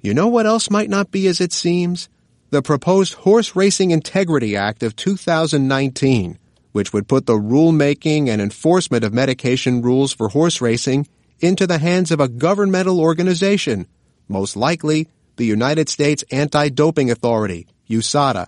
You 0.00 0.14
know 0.14 0.28
what 0.28 0.46
else 0.46 0.70
might 0.70 0.88
not 0.88 1.10
be 1.10 1.26
as 1.26 1.38
it 1.40 1.52
seems? 1.52 2.08
The 2.48 2.62
proposed 2.62 3.12
Horse 3.12 3.54
Racing 3.54 3.90
Integrity 3.90 4.56
Act 4.56 4.82
of 4.82 4.96
2019, 4.96 6.38
which 6.72 6.94
would 6.94 7.08
put 7.08 7.26
the 7.26 7.34
rulemaking 7.34 8.28
and 8.28 8.40
enforcement 8.40 9.04
of 9.04 9.12
medication 9.12 9.82
rules 9.82 10.14
for 10.14 10.30
horse 10.30 10.62
racing 10.62 11.06
into 11.40 11.66
the 11.66 11.78
hands 11.78 12.10
of 12.10 12.20
a 12.20 12.28
governmental 12.28 13.00
organization, 13.00 13.86
most 14.26 14.56
likely 14.56 15.06
the 15.36 15.44
United 15.44 15.90
States 15.90 16.24
Anti-Doping 16.30 17.10
Authority, 17.10 17.66
USADA. 17.90 18.46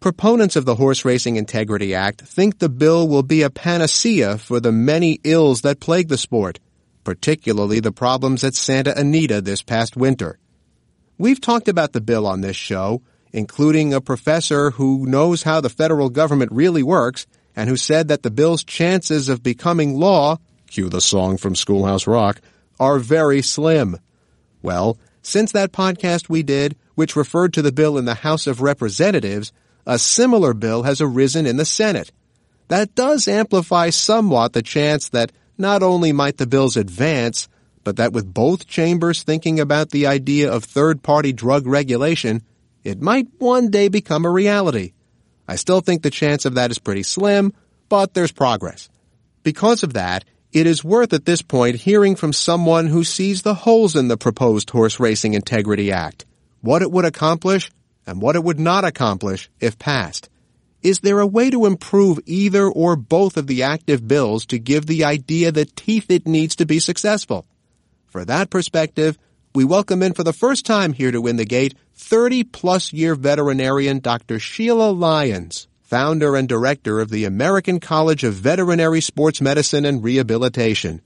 Proponents 0.00 0.56
of 0.56 0.64
the 0.64 0.74
Horse 0.74 1.04
Racing 1.04 1.36
Integrity 1.36 1.94
Act 1.94 2.22
think 2.22 2.58
the 2.58 2.68
bill 2.68 3.06
will 3.06 3.22
be 3.22 3.42
a 3.42 3.50
panacea 3.50 4.36
for 4.36 4.58
the 4.58 4.72
many 4.72 5.20
ills 5.22 5.62
that 5.62 5.80
plague 5.80 6.08
the 6.08 6.18
sport, 6.18 6.58
particularly 7.04 7.80
the 7.80 7.92
problems 7.92 8.42
at 8.42 8.54
Santa 8.54 8.98
Anita 8.98 9.40
this 9.40 9.62
past 9.62 9.96
winter. 9.96 10.38
We've 11.18 11.40
talked 11.40 11.68
about 11.68 11.92
the 11.92 12.00
bill 12.00 12.26
on 12.26 12.40
this 12.40 12.56
show, 12.56 13.02
including 13.32 13.94
a 13.94 14.00
professor 14.00 14.70
who 14.70 15.06
knows 15.06 15.42
how 15.42 15.60
the 15.60 15.68
federal 15.68 16.08
government 16.08 16.50
really 16.52 16.82
works 16.82 17.26
and 17.54 17.68
who 17.68 17.76
said 17.76 18.08
that 18.08 18.22
the 18.22 18.30
bill's 18.30 18.64
chances 18.64 19.28
of 19.28 19.42
becoming 19.42 19.94
law 19.94 20.38
cue 20.74 20.88
the 20.88 21.00
song 21.00 21.36
from 21.36 21.54
Schoolhouse 21.54 22.06
Rock, 22.06 22.40
are 22.80 22.98
very 22.98 23.42
slim. 23.42 23.96
Well, 24.60 24.98
since 25.22 25.52
that 25.52 25.72
podcast 25.72 26.28
we 26.28 26.42
did, 26.42 26.76
which 26.96 27.14
referred 27.14 27.54
to 27.54 27.62
the 27.62 27.72
bill 27.72 27.96
in 27.96 28.04
the 28.04 28.14
House 28.14 28.48
of 28.48 28.60
Representatives, 28.60 29.52
a 29.86 29.98
similar 29.98 30.52
bill 30.52 30.82
has 30.82 31.00
arisen 31.00 31.46
in 31.46 31.56
the 31.56 31.64
Senate. 31.64 32.10
That 32.68 32.94
does 32.96 33.28
amplify 33.28 33.90
somewhat 33.90 34.52
the 34.52 34.62
chance 34.62 35.10
that 35.10 35.30
not 35.56 35.82
only 35.82 36.12
might 36.12 36.38
the 36.38 36.46
bills 36.46 36.76
advance, 36.76 37.48
but 37.84 37.96
that 37.96 38.12
with 38.12 38.32
both 38.32 38.66
chambers 38.66 39.22
thinking 39.22 39.60
about 39.60 39.90
the 39.90 40.06
idea 40.06 40.50
of 40.50 40.64
third-party 40.64 41.32
drug 41.32 41.66
regulation, 41.66 42.42
it 42.82 43.00
might 43.00 43.28
one 43.38 43.70
day 43.70 43.88
become 43.88 44.24
a 44.24 44.30
reality. 44.30 44.92
I 45.46 45.56
still 45.56 45.80
think 45.80 46.02
the 46.02 46.10
chance 46.10 46.44
of 46.44 46.54
that 46.54 46.70
is 46.70 46.78
pretty 46.78 47.02
slim, 47.02 47.52
but 47.88 48.14
there's 48.14 48.32
progress. 48.32 48.88
Because 49.42 49.82
of 49.82 49.92
that, 49.92 50.24
it 50.52 50.66
is 50.66 50.84
worth 50.84 51.12
at 51.12 51.26
this 51.26 51.42
point 51.42 51.76
hearing 51.76 52.16
from 52.16 52.32
someone 52.32 52.86
who 52.86 53.04
sees 53.04 53.42
the 53.42 53.54
holes 53.54 53.96
in 53.96 54.08
the 54.08 54.16
proposed 54.16 54.70
Horse 54.70 54.98
Racing 55.00 55.34
Integrity 55.34 55.92
Act, 55.92 56.24
what 56.60 56.80
it 56.80 56.90
would 56.90 57.04
accomplish, 57.04 57.70
and 58.06 58.22
what 58.22 58.36
it 58.36 58.44
would 58.44 58.60
not 58.60 58.84
accomplish 58.84 59.50
if 59.60 59.78
passed. 59.78 60.28
Is 60.84 61.00
there 61.00 61.20
a 61.20 61.26
way 61.26 61.48
to 61.48 61.64
improve 61.64 62.20
either 62.26 62.68
or 62.68 62.94
both 62.94 63.38
of 63.38 63.46
the 63.46 63.62
active 63.62 64.06
bills 64.06 64.44
to 64.46 64.58
give 64.58 64.84
the 64.84 65.02
idea 65.02 65.50
the 65.50 65.64
teeth 65.64 66.10
it 66.10 66.26
needs 66.26 66.54
to 66.56 66.66
be 66.66 66.78
successful? 66.78 67.46
For 68.06 68.22
that 68.26 68.50
perspective, 68.50 69.16
we 69.54 69.64
welcome 69.64 70.02
in 70.02 70.12
for 70.12 70.24
the 70.24 70.34
first 70.34 70.66
time 70.66 70.92
here 70.92 71.10
to 71.10 71.26
In 71.26 71.36
the 71.36 71.46
Gate 71.46 71.74
30 71.94 72.44
plus 72.44 72.92
year 72.92 73.14
veterinarian 73.14 74.00
Dr. 74.00 74.38
Sheila 74.38 74.90
Lyons 74.90 75.68
founder 75.80 76.36
and 76.36 76.46
director 76.46 77.00
of 77.00 77.08
the 77.08 77.24
American 77.24 77.80
College 77.80 78.22
of 78.22 78.34
Veterinary 78.34 79.00
Sports 79.00 79.40
Medicine 79.40 79.86
and 79.86 80.04
Rehabilitation. 80.04 81.00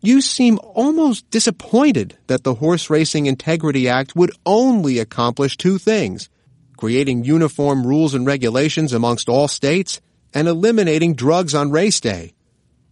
You 0.00 0.20
seem 0.20 0.60
almost 0.62 1.28
disappointed 1.30 2.16
that 2.28 2.44
the 2.44 2.54
Horse 2.54 2.88
Racing 2.88 3.26
Integrity 3.26 3.88
Act 3.88 4.14
would 4.14 4.30
only 4.46 5.00
accomplish 5.00 5.56
two 5.56 5.78
things 5.78 6.28
creating 6.78 7.24
uniform 7.24 7.86
rules 7.86 8.14
and 8.14 8.26
regulations 8.26 8.94
amongst 8.94 9.28
all 9.28 9.48
states 9.48 10.00
and 10.32 10.48
eliminating 10.48 11.14
drugs 11.14 11.54
on 11.54 11.70
race 11.70 12.00
day. 12.00 12.32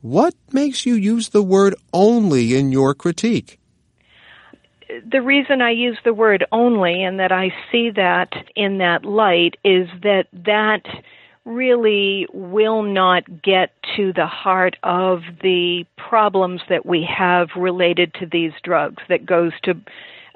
What 0.03 0.35
makes 0.53 0.85
you 0.85 0.95
use 0.95 1.31
the 1.31 1.43
word 1.43 1.75
only 1.95 2.55
in 2.55 2.71
your 2.71 2.93
critique? 2.93 3.59
the 5.11 5.23
reason 5.23 5.61
I 5.61 5.71
use 5.71 5.99
the 6.05 6.15
word 6.15 6.45
only 6.53 7.03
and 7.03 7.19
that 7.21 7.33
I 7.33 7.53
see 7.71 7.91
that 7.91 8.33
in 8.55 8.79
that 8.79 9.05
light 9.05 9.57
is 9.65 9.89
that 10.03 10.27
that 10.33 10.83
really 11.45 12.27
will 12.33 12.83
not 12.83 13.43
get 13.43 13.71
to 13.97 14.13
the 14.13 14.27
heart 14.27 14.77
of 14.83 15.21
the 15.43 15.85
problems 15.97 16.61
that 16.69 16.85
we 16.85 17.09
have 17.17 17.49
related 17.57 18.15
to 18.15 18.27
these 18.27 18.53
drugs 18.63 19.03
that 19.09 19.27
goes 19.27 19.53
to 19.63 19.75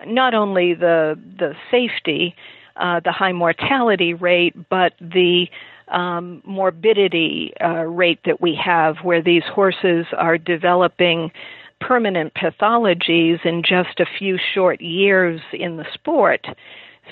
not 0.07 0.35
only 0.35 0.75
the 0.75 1.19
the 1.38 1.54
safety 1.71 2.35
uh, 2.77 3.00
the 3.00 3.12
high 3.12 3.33
mortality 3.33 4.15
rate 4.15 4.55
but 4.69 4.93
the 5.00 5.49
um, 5.89 6.43
morbidity 6.45 7.53
uh, 7.61 7.85
rate 7.85 8.21
that 8.25 8.41
we 8.41 8.55
have 8.55 8.99
where 8.99 9.23
these 9.23 9.43
horses 9.45 10.07
are 10.17 10.39
developing 10.39 11.33
permanent 11.81 12.33
pathologies 12.35 13.45
in 13.45 13.62
just 13.62 13.99
a 14.00 14.07
few 14.19 14.39
short 14.55 14.81
years 14.81 15.41
in 15.53 15.77
the 15.77 15.87
sport 15.95 16.47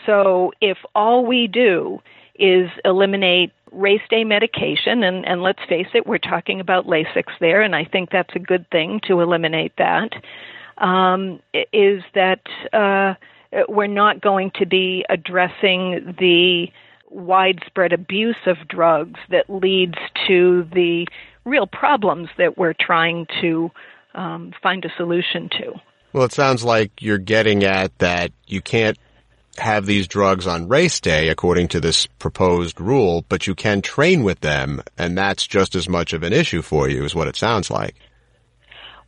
so 0.06 0.52
if 0.60 0.78
all 0.94 1.24
we 1.24 1.46
do 1.46 2.00
is 2.38 2.70
eliminate 2.84 3.52
race 3.72 4.02
day 4.08 4.24
medication, 4.24 5.02
and, 5.02 5.26
and 5.26 5.42
let's 5.42 5.62
face 5.68 5.88
it, 5.94 6.06
we're 6.06 6.18
talking 6.18 6.60
about 6.60 6.86
Lasix 6.86 7.24
there, 7.40 7.62
and 7.62 7.74
I 7.74 7.84
think 7.84 8.10
that's 8.10 8.34
a 8.34 8.38
good 8.38 8.68
thing 8.70 9.00
to 9.08 9.20
eliminate 9.20 9.72
that. 9.78 10.12
Um, 10.78 11.40
is 11.72 12.02
that 12.14 12.40
uh, 12.72 13.14
we're 13.68 13.86
not 13.86 14.20
going 14.20 14.50
to 14.56 14.66
be 14.66 15.04
addressing 15.08 16.14
the 16.18 16.68
widespread 17.10 17.92
abuse 17.92 18.36
of 18.46 18.56
drugs 18.68 19.18
that 19.30 19.48
leads 19.48 19.96
to 20.26 20.68
the 20.74 21.06
real 21.44 21.66
problems 21.66 22.28
that 22.36 22.58
we're 22.58 22.74
trying 22.78 23.26
to 23.40 23.70
um, 24.14 24.52
find 24.62 24.84
a 24.84 24.90
solution 24.96 25.48
to. 25.48 25.72
Well, 26.12 26.24
it 26.24 26.32
sounds 26.32 26.64
like 26.64 27.00
you're 27.00 27.18
getting 27.18 27.64
at 27.64 27.96
that 27.98 28.32
you 28.46 28.60
can't 28.60 28.98
have 29.58 29.86
these 29.86 30.06
drugs 30.06 30.46
on 30.46 30.68
race 30.68 31.00
day 31.00 31.28
according 31.28 31.68
to 31.68 31.80
this 31.80 32.06
proposed 32.06 32.80
rule, 32.80 33.24
but 33.28 33.46
you 33.46 33.54
can 33.54 33.82
train 33.82 34.22
with 34.22 34.40
them, 34.40 34.82
and 34.96 35.18
that's 35.18 35.46
just 35.46 35.74
as 35.74 35.88
much 35.88 36.12
of 36.12 36.22
an 36.22 36.32
issue 36.32 36.62
for 36.62 36.88
you, 36.88 37.04
is 37.04 37.14
what 37.14 37.28
it 37.28 37.36
sounds 37.36 37.70
like. 37.70 37.94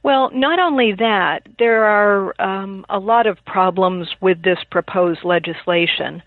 Well, 0.02 0.30
not 0.32 0.58
only 0.58 0.92
that, 0.92 1.46
there 1.58 1.84
are 1.84 2.40
um, 2.40 2.86
a 2.88 2.98
lot 2.98 3.26
of 3.26 3.44
problems 3.44 4.08
with 4.20 4.42
this 4.42 4.58
proposed 4.70 5.24
legislation. 5.24 6.22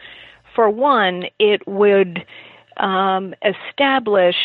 For 0.55 0.69
one, 0.69 1.23
it 1.39 1.67
would 1.67 2.23
um, 2.77 3.33
establish 3.43 4.35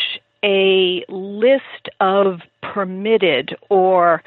a 0.43 1.05
list 1.09 1.89
of 1.99 2.39
permitted 2.63 3.55
or 3.69 4.23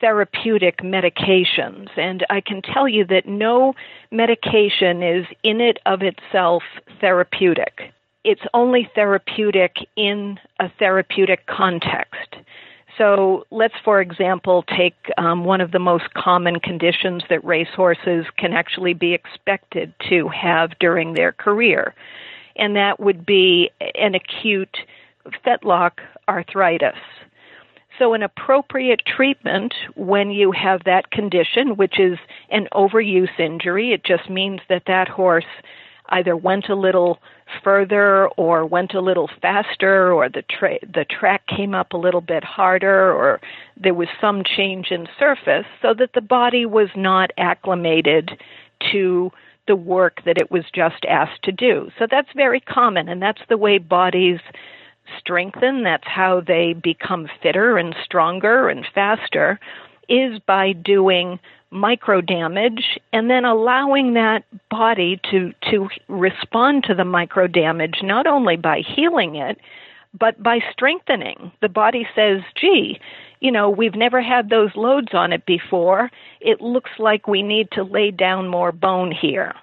therapeutic 0.00 0.78
medications. 0.78 1.88
And 1.96 2.24
I 2.30 2.40
can 2.40 2.62
tell 2.62 2.88
you 2.88 3.04
that 3.06 3.26
no 3.26 3.74
medication 4.10 5.02
is 5.02 5.26
in 5.42 5.60
it 5.60 5.78
of 5.84 6.00
itself 6.02 6.62
therapeutic. 7.00 7.92
It's 8.24 8.42
only 8.54 8.90
therapeutic 8.94 9.76
in 9.96 10.38
a 10.58 10.70
therapeutic 10.78 11.46
context. 11.46 12.36
So 13.00 13.46
let's, 13.50 13.76
for 13.82 14.02
example, 14.02 14.62
take 14.76 14.94
um, 15.16 15.44
one 15.44 15.62
of 15.62 15.70
the 15.70 15.78
most 15.78 16.12
common 16.12 16.60
conditions 16.60 17.22
that 17.30 17.42
racehorses 17.42 18.26
can 18.36 18.52
actually 18.52 18.92
be 18.92 19.14
expected 19.14 19.94
to 20.10 20.28
have 20.28 20.78
during 20.78 21.14
their 21.14 21.32
career, 21.32 21.94
and 22.56 22.76
that 22.76 23.00
would 23.00 23.24
be 23.24 23.70
an 23.94 24.14
acute 24.14 24.76
fetlock 25.42 25.92
arthritis. 26.28 26.98
So, 27.98 28.12
an 28.12 28.22
appropriate 28.22 29.00
treatment 29.06 29.72
when 29.94 30.30
you 30.30 30.52
have 30.52 30.84
that 30.84 31.10
condition, 31.10 31.76
which 31.76 31.98
is 31.98 32.18
an 32.50 32.68
overuse 32.74 33.40
injury, 33.40 33.94
it 33.94 34.04
just 34.04 34.28
means 34.28 34.60
that 34.68 34.82
that 34.88 35.08
horse 35.08 35.46
either 36.10 36.36
went 36.36 36.68
a 36.68 36.74
little 36.74 37.18
further 37.62 38.28
or 38.36 38.64
went 38.66 38.94
a 38.94 39.00
little 39.00 39.28
faster 39.40 40.12
or 40.12 40.28
the 40.28 40.42
tra- 40.42 40.78
the 40.82 41.04
track 41.04 41.46
came 41.46 41.74
up 41.74 41.92
a 41.92 41.96
little 41.96 42.20
bit 42.20 42.44
harder 42.44 43.12
or 43.12 43.40
there 43.76 43.94
was 43.94 44.08
some 44.20 44.42
change 44.44 44.90
in 44.90 45.08
surface 45.18 45.66
so 45.82 45.94
that 45.94 46.12
the 46.14 46.20
body 46.20 46.66
was 46.66 46.88
not 46.96 47.30
acclimated 47.38 48.30
to 48.92 49.30
the 49.66 49.76
work 49.76 50.20
that 50.24 50.38
it 50.38 50.50
was 50.50 50.64
just 50.74 51.04
asked 51.08 51.42
to 51.44 51.52
do. 51.52 51.90
So 51.98 52.06
that's 52.10 52.28
very 52.34 52.60
common 52.60 53.08
and 53.08 53.20
that's 53.22 53.42
the 53.48 53.58
way 53.58 53.78
bodies 53.78 54.40
strengthen, 55.18 55.82
that's 55.82 56.06
how 56.06 56.40
they 56.40 56.72
become 56.72 57.28
fitter 57.42 57.76
and 57.76 57.94
stronger 58.04 58.68
and 58.68 58.86
faster, 58.94 59.58
is 60.08 60.40
by 60.46 60.72
doing 60.72 61.38
micro 61.70 62.20
damage 62.20 62.98
and 63.12 63.30
then 63.30 63.44
allowing 63.44 64.14
that 64.14 64.44
body 64.70 65.20
to 65.30 65.52
to 65.70 65.88
respond 66.08 66.84
to 66.84 66.94
the 66.94 67.04
micro 67.04 67.46
damage 67.46 67.98
not 68.02 68.26
only 68.26 68.56
by 68.56 68.80
healing 68.80 69.36
it 69.36 69.58
but 70.18 70.42
by 70.42 70.58
strengthening. 70.72 71.52
The 71.60 71.68
body 71.68 72.06
says, 72.14 72.40
gee, 72.60 72.98
you 73.40 73.50
know, 73.50 73.70
we've 73.70 73.94
never 73.94 74.20
had 74.20 74.50
those 74.50 74.74
loads 74.74 75.08
on 75.12 75.32
it 75.32 75.46
before. 75.46 76.10
It 76.40 76.60
looks 76.60 76.90
like 76.98 77.28
we 77.28 77.42
need 77.42 77.70
to 77.72 77.84
lay 77.84 78.10
down 78.10 78.48
more 78.48 78.72
bone 78.72 79.12
here. 79.12 79.54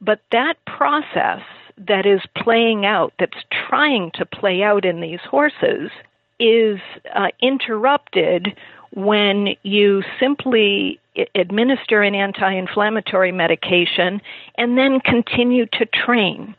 But 0.00 0.20
that 0.32 0.54
process 0.66 1.42
that 1.78 2.04
is 2.04 2.20
playing 2.36 2.84
out, 2.84 3.12
that's 3.18 3.44
trying 3.68 4.10
to 4.14 4.26
play 4.26 4.62
out 4.62 4.84
in 4.84 5.00
these 5.00 5.20
horses, 5.20 5.90
is 6.38 6.78
uh, 7.14 7.28
interrupted 7.40 8.48
when 8.94 9.56
you 9.62 10.02
simply 10.20 10.98
administer 11.34 12.02
an 12.02 12.14
anti 12.14 12.52
inflammatory 12.52 13.32
medication 13.32 14.20
and 14.56 14.78
then 14.78 15.00
continue 15.00 15.66
to 15.66 15.86
train 15.86 16.54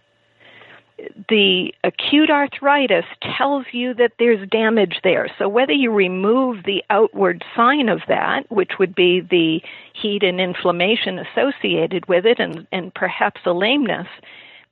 the 1.29 1.74
acute 1.83 2.29
arthritis 2.29 3.05
tells 3.38 3.65
you 3.72 3.93
that 3.95 4.13
there's 4.19 4.48
damage 4.50 5.00
there. 5.03 5.29
So 5.38 5.48
whether 5.48 5.74
you 5.74 5.91
remove 5.91 6.63
the 6.63 6.83
outward 6.89 7.43
sign 7.55 7.89
of 7.89 8.01
that, 8.07 8.50
which 8.51 8.74
would 8.79 8.95
be 8.95 9.22
the 9.22 9.62
heat 9.93 10.24
and 10.24 10.39
inflammation 10.39 11.19
associated 11.19 12.07
with 12.07 12.25
it 12.25 12.39
and, 12.39 12.67
and 12.72 12.93
perhaps 12.93 13.41
a 13.45 13.51
lameness, 13.51 14.07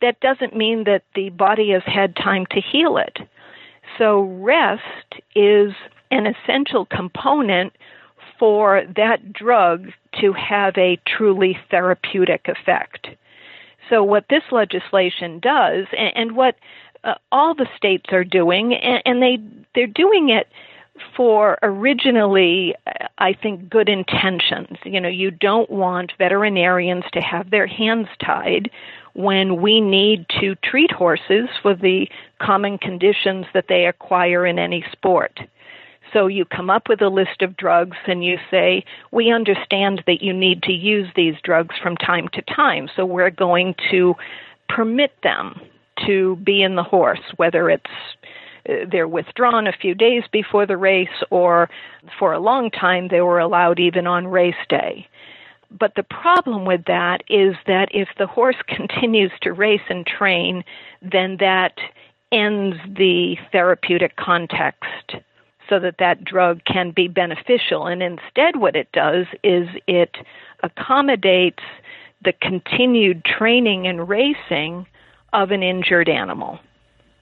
that 0.02 0.20
doesn't 0.20 0.56
mean 0.56 0.84
that 0.86 1.04
the 1.16 1.30
body 1.30 1.72
has 1.72 1.84
had 1.86 2.16
time 2.16 2.46
to 2.48 2.62
heal 2.62 2.98
it. 2.98 3.20
So 3.98 4.22
rest 4.22 5.22
is 5.36 5.74
an 6.12 6.28
essential 6.28 6.86
component 6.86 7.74
for 8.42 8.82
that 8.96 9.32
drug 9.32 9.92
to 10.20 10.34
have 10.34 10.76
a 10.76 11.00
truly 11.06 11.56
therapeutic 11.70 12.48
effect. 12.48 13.08
So, 13.88 14.04
what 14.04 14.26
this 14.32 14.42
legislation 14.52 15.40
does, 15.40 15.86
and, 15.96 16.12
and 16.16 16.36
what 16.36 16.56
uh, 17.04 17.14
all 17.32 17.54
the 17.54 17.68
states 17.78 18.06
are 18.12 18.24
doing, 18.24 18.74
and, 18.74 19.04
and 19.06 19.22
they 19.22 19.38
they're 19.76 19.86
doing 19.86 20.30
it 20.30 20.48
for 21.16 21.60
originally, 21.62 22.74
I 23.20 23.34
think, 23.34 23.70
good 23.70 23.90
intentions. 23.90 24.78
You 24.86 25.00
know, 25.00 25.10
you 25.10 25.30
don't 25.30 25.70
want 25.70 26.14
veterinarians 26.18 27.04
to 27.14 27.22
have 27.22 27.52
their 27.52 27.68
hands 27.68 28.08
tied 28.26 28.72
when 29.14 29.62
we 29.62 29.82
need 29.82 30.26
to 30.40 30.56
treat 30.64 30.92
horses 30.92 31.48
for 31.62 31.76
the 31.76 32.08
common 32.40 32.80
conditions 32.80 33.46
that 33.54 33.66
they 33.70 33.86
acquire 33.86 34.48
in 34.48 34.58
any 34.58 34.84
sport. 34.92 35.42
So 36.14 36.28
you 36.28 36.46
come 36.46 36.70
up 36.70 36.90
with 36.90 37.02
a 37.02 37.10
list 37.10 37.42
of 37.42 37.56
drugs 37.58 37.98
and 38.06 38.24
you 38.24 38.38
say, 38.50 38.84
we 39.12 39.32
understand 39.32 40.04
that 40.08 40.22
you 40.22 40.34
need 40.34 40.64
to 40.64 40.74
use 40.74 41.08
these 41.16 41.36
drugs 41.44 41.76
from 41.82 41.96
time 41.96 42.28
to 42.34 42.42
time, 42.42 42.90
so 42.96 43.06
we're 43.06 43.30
going 43.30 43.76
to 43.92 44.16
permit 44.68 45.12
them 45.24 45.60
to 46.06 46.36
be 46.38 46.64
in 46.64 46.76
the 46.76 46.84
horse, 46.84 47.22
whether 47.38 47.70
it's 47.70 47.92
uh, 48.70 48.74
they're 48.92 49.08
withdrawn 49.08 49.68
a 49.68 49.74
few 49.74 49.96
days 49.96 50.24
before 50.32 50.66
the 50.66 50.78
race 50.78 51.24
or 51.30 51.70
for 52.20 52.34
a 52.34 52.40
long 52.40 52.70
time 52.70 53.08
they 53.08 53.22
were 53.22 53.40
allowed 53.40 53.80
even 53.80 54.08
on 54.08 54.28
race 54.28 54.54
day. 54.70 55.08
But 55.72 55.96
the 55.96 56.04
problem 56.04 56.66
with 56.66 56.86
that 56.86 57.24
is 57.30 57.56
that 57.66 57.90
if 57.92 58.10
the 58.18 58.28
horse 58.28 58.58
continues 58.68 59.32
to 59.42 59.54
race 59.54 59.82
and 59.90 60.06
train, 60.06 60.64
then 61.02 61.38
that 61.40 61.78
ends 62.32 62.78
the 62.88 63.36
therapeutic 63.52 64.16
context 64.16 65.16
so 65.72 65.80
that 65.80 65.96
that 66.00 66.26
drug 66.26 66.60
can 66.66 66.92
be 66.92 67.08
beneficial. 67.08 67.88
And 67.88 68.04
instead, 68.04 68.58
what 68.58 68.76
it 68.76 68.90
does 68.92 69.26
is 69.42 69.70
it 69.88 70.14
accommodates 70.62 71.64
the 72.24 72.34
continued 72.34 73.24
training 73.24 73.88
and 73.88 74.08
racing 74.08 74.86
of 75.32 75.52
an 75.52 75.64
injured 75.64 76.10
animal. 76.10 76.60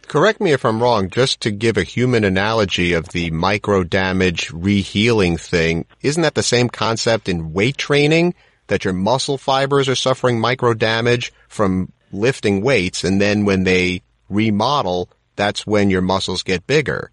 Correct 0.08 0.42
me 0.42 0.52
if 0.52 0.66
I'm 0.66 0.82
wrong, 0.82 1.12
just 1.12 1.42
to 1.42 1.52
give 1.52 1.78
a 1.78 1.84
human 1.84 2.24
analogy 2.24 2.94
of 2.94 3.10
the 3.10 3.30
micro 3.30 3.84
damage 3.84 4.50
rehealing 4.50 5.40
thing, 5.40 5.86
isn't 6.02 6.24
that 6.24 6.34
the 6.34 6.42
same 6.42 6.70
concept 6.70 7.30
in 7.30 7.54
weight 7.54 7.78
training? 7.78 8.34
That 8.68 8.84
your 8.84 8.96
muscle 8.96 9.38
fibers 9.38 9.88
are 9.88 9.96
suffering 9.96 10.40
micro 10.40 10.74
damage 10.74 11.32
from 11.48 11.92
lifting 12.12 12.62
weights, 12.62 13.04
and 13.04 13.22
then 13.22 13.46
when 13.46 13.64
they 13.64 14.02
remodel, 14.28 15.10
that's 15.36 15.68
when 15.68 15.92
your 15.92 16.02
muscles 16.02 16.42
get 16.42 16.66
bigger. 16.66 17.12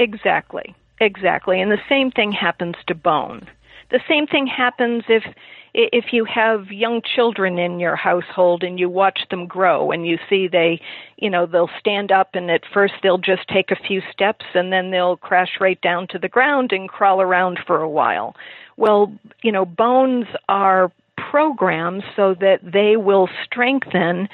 Exactly. 0.00 0.74
Exactly. 0.98 1.60
And 1.60 1.70
the 1.70 1.78
same 1.88 2.10
thing 2.10 2.32
happens 2.32 2.76
to 2.86 2.94
bone. 2.94 3.46
The 3.90 4.00
same 4.08 4.26
thing 4.26 4.46
happens 4.46 5.04
if 5.08 5.24
if 5.72 6.12
you 6.12 6.24
have 6.24 6.72
young 6.72 7.00
children 7.00 7.58
in 7.58 7.78
your 7.78 7.94
household 7.94 8.64
and 8.64 8.80
you 8.80 8.88
watch 8.88 9.20
them 9.30 9.46
grow 9.46 9.92
and 9.92 10.04
you 10.04 10.18
see 10.28 10.48
they 10.48 10.80
you 11.18 11.30
know 11.30 11.46
they'll 11.46 11.70
stand 11.78 12.10
up 12.10 12.30
and 12.34 12.50
at 12.50 12.62
first 12.72 12.94
they'll 13.02 13.18
just 13.18 13.46
take 13.46 13.70
a 13.70 13.76
few 13.76 14.00
steps 14.10 14.44
and 14.54 14.72
then 14.72 14.90
they'll 14.90 15.16
crash 15.16 15.60
right 15.60 15.80
down 15.80 16.08
to 16.08 16.18
the 16.18 16.28
ground 16.28 16.72
and 16.72 16.88
crawl 16.88 17.20
around 17.20 17.60
for 17.66 17.80
a 17.80 17.88
while 17.88 18.34
well 18.76 19.12
you 19.42 19.52
know 19.52 19.64
bones 19.64 20.26
are 20.48 20.90
programmed 21.30 22.02
so 22.16 22.34
that 22.34 22.58
they 22.64 22.96
will 22.96 23.28
strengthen 23.44 24.28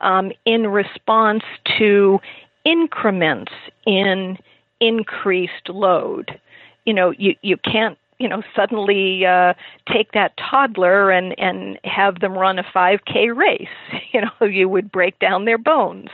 um, 0.00 0.32
in 0.44 0.66
response 0.66 1.44
to 1.78 2.18
increments 2.64 3.52
in 3.86 4.36
increased 4.82 5.68
load. 5.68 6.38
You 6.84 6.92
know, 6.92 7.12
you 7.12 7.36
you 7.42 7.56
can't 7.56 7.96
you 8.18 8.28
know 8.28 8.42
suddenly 8.54 9.24
uh, 9.24 9.54
take 9.90 10.12
that 10.12 10.36
toddler 10.36 11.10
and 11.10 11.38
and 11.38 11.78
have 11.84 12.20
them 12.20 12.34
run 12.34 12.58
a 12.58 12.64
5K 12.64 13.34
race. 13.34 13.68
You 14.12 14.20
know, 14.20 14.46
you 14.46 14.68
would 14.68 14.92
break 14.92 15.18
down 15.20 15.46
their 15.46 15.56
bones. 15.56 16.10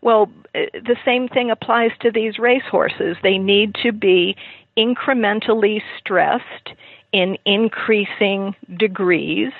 Well, 0.00 0.30
uh, 0.54 0.60
the 0.72 0.96
same 1.04 1.28
thing 1.28 1.50
applies 1.50 1.90
to 2.00 2.10
these 2.10 2.38
racehorses. 2.38 3.18
They 3.22 3.36
need 3.36 3.74
to 3.82 3.92
be 3.92 4.36
incrementally 4.78 5.82
stressed 5.98 6.70
in 7.12 7.36
increasing 7.44 8.56
degrees 8.78 9.52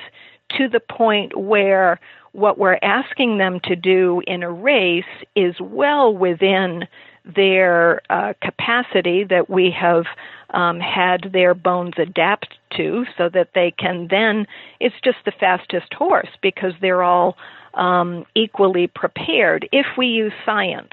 to 0.57 0.69
the 0.69 0.81
point 0.81 1.37
where 1.37 2.01
what 2.33 2.57
we're 2.57 2.79
asking 2.81 3.37
them 3.37 3.61
to 3.65 3.77
do 3.77 4.23
in 4.27 4.43
a 4.43 4.51
race 4.51 5.05
is 5.37 5.55
well 5.61 6.17
within 6.17 6.89
their 7.25 8.01
uh, 8.11 8.35
capacity 8.43 9.25
that 9.25 9.49
we 9.49 9.71
have 9.71 10.07
um, 10.51 10.81
had 10.81 11.31
their 11.33 11.55
bones 11.55 11.95
adapt 11.97 12.55
to 12.77 13.05
so 13.17 13.29
that 13.29 13.51
they 13.55 13.71
can 13.71 14.09
then, 14.11 14.47
it's 14.81 14.95
just 15.03 15.19
the 15.25 15.33
fastest 15.33 15.93
horse 15.95 16.29
because 16.43 16.73
they're 16.81 17.03
all 17.03 17.37
um, 17.75 18.27
equally 18.35 18.87
prepared 18.87 19.69
if 19.73 19.87
we 19.97 20.07
use 20.07 20.33
science. 20.45 20.93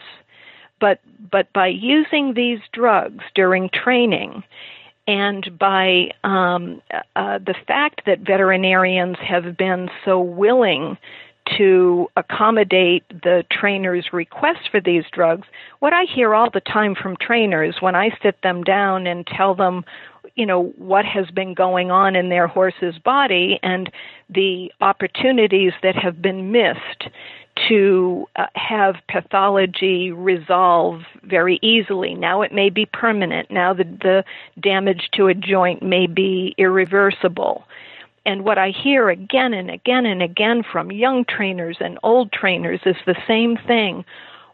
But, 0.79 0.99
but 1.31 1.51
by 1.51 1.67
using 1.67 2.33
these 2.35 2.59
drugs 2.71 3.23
during 3.35 3.69
training, 3.69 4.43
and 5.07 5.57
by 5.57 6.11
um, 6.23 6.83
uh, 7.15 7.39
the 7.39 7.55
fact 7.67 8.03
that 8.05 8.19
veterinarians 8.19 9.17
have 9.17 9.57
been 9.57 9.89
so 10.05 10.21
willing 10.21 10.99
to 11.57 12.07
accommodate 12.15 13.03
the 13.09 13.43
trainer's 13.51 14.07
request 14.13 14.69
for 14.71 14.79
these 14.79 15.03
drugs, 15.11 15.47
what 15.79 15.93
I 15.93 16.03
hear 16.03 16.33
all 16.33 16.49
the 16.49 16.61
time 16.61 16.95
from 16.95 17.15
trainers 17.19 17.77
when 17.79 17.95
I 17.95 18.09
sit 18.21 18.41
them 18.43 18.63
down 18.63 19.07
and 19.07 19.25
tell 19.25 19.55
them, 19.55 19.83
you 20.35 20.45
know, 20.45 20.73
what 20.77 21.05
has 21.05 21.29
been 21.31 21.53
going 21.53 21.91
on 21.91 22.15
in 22.15 22.29
their 22.29 22.47
horse's 22.47 22.97
body 22.99 23.59
and 23.63 23.91
the 24.29 24.71
opportunities 24.81 25.73
that 25.81 25.95
have 25.95 26.21
been 26.21 26.51
missed 26.51 27.09
to 27.67 28.25
uh, 28.35 28.45
have 28.55 28.95
pathology 29.09 30.11
resolve 30.11 31.01
very 31.23 31.59
easily. 31.61 32.13
Now 32.13 32.41
it 32.41 32.53
may 32.53 32.69
be 32.69 32.85
permanent. 32.85 33.51
Now 33.51 33.73
the, 33.73 33.83
the 33.83 34.23
damage 34.61 35.09
to 35.13 35.27
a 35.27 35.33
joint 35.33 35.83
may 35.83 36.07
be 36.07 36.55
irreversible. 36.57 37.65
And 38.25 38.43
what 38.43 38.57
I 38.57 38.69
hear 38.69 39.09
again 39.09 39.53
and 39.53 39.69
again 39.69 40.05
and 40.05 40.21
again 40.21 40.63
from 40.69 40.91
young 40.91 41.25
trainers 41.25 41.77
and 41.79 41.97
old 42.03 42.31
trainers 42.31 42.81
is 42.85 42.95
the 43.05 43.15
same 43.27 43.57
thing. 43.67 44.05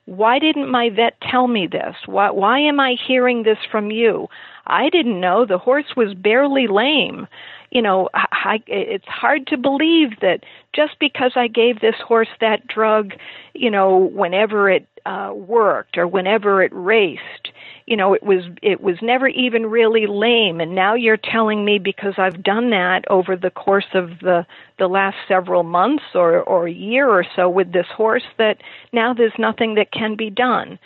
Why 0.05 0.37
didn't 0.37 0.69
my 0.69 0.89
vet 0.89 1.19
tell 1.21 1.47
me 1.47 1.67
this? 1.67 1.95
Why, 2.05 2.29
why 2.29 2.59
am 2.59 2.79
I 2.79 2.95
hearing 3.07 3.43
this 3.43 3.57
from 3.71 3.89
you? 3.89 4.27
I 4.67 4.89
didn't 4.89 5.19
know 5.19 5.45
the 5.45 5.57
horse 5.57 5.95
was 5.97 6.13
barely 6.13 6.67
lame. 6.67 7.27
You 7.75 7.81
know, 7.81 8.07
I, 8.13 8.63
it's 8.67 9.05
hard 9.05 9.47
to 9.47 9.57
believe 9.57 10.21
that 10.21 10.45
just 10.73 10.97
because 10.97 11.33
I 11.35 11.49
gave 11.49 11.81
this 11.81 11.97
horse 12.07 12.29
that 12.39 12.65
drug, 12.67 13.11
you 13.53 13.69
know, 13.69 13.97
whenever 13.97 14.69
it 14.69 14.87
uh, 15.05 15.33
worked 15.35 15.97
or 15.97 16.07
whenever 16.07 16.63
it 16.63 16.71
raced, 16.73 17.51
you 17.85 17.97
know 17.97 18.13
it 18.13 18.23
was 18.23 18.45
it 18.61 18.79
was 18.79 18.95
never 19.01 19.27
even 19.27 19.65
really 19.65 20.07
lame. 20.07 20.61
And 20.61 20.73
now 20.73 20.93
you're 20.93 21.17
telling 21.17 21.65
me 21.65 21.77
because 21.77 22.13
I've 22.17 22.41
done 22.41 22.69
that 22.69 23.03
over 23.09 23.35
the 23.35 23.49
course 23.49 23.91
of 23.93 24.19
the 24.21 24.45
the 24.79 24.87
last 24.87 25.17
several 25.27 25.63
months 25.63 26.05
or 26.13 26.39
or 26.43 26.69
a 26.69 26.71
year 26.71 27.09
or 27.09 27.25
so 27.35 27.49
with 27.49 27.73
this 27.73 27.87
horse 27.93 28.23
that 28.37 28.61
now 28.93 29.13
there's 29.13 29.37
nothing 29.37 29.75
that 29.75 29.91
can 29.91 30.15
be 30.15 30.29
done. 30.29 30.79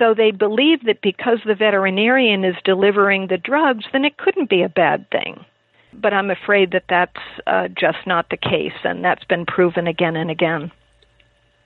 So 0.00 0.14
they 0.14 0.32
believe 0.32 0.82
that 0.86 1.00
because 1.00 1.38
the 1.46 1.54
veterinarian 1.54 2.44
is 2.44 2.56
delivering 2.64 3.28
the 3.28 3.38
drugs 3.38 3.84
then 3.92 4.04
it 4.04 4.16
couldn't 4.16 4.50
be 4.50 4.62
a 4.62 4.68
bad 4.68 5.08
thing 5.12 5.44
but 6.00 6.12
I'm 6.12 6.30
afraid 6.30 6.72
that 6.72 6.84
that's 6.88 7.20
uh, 7.46 7.68
just 7.68 8.06
not 8.06 8.28
the 8.30 8.36
case 8.36 8.78
and 8.84 9.04
that's 9.04 9.24
been 9.24 9.46
proven 9.46 9.86
again 9.86 10.16
and 10.16 10.30
again 10.30 10.72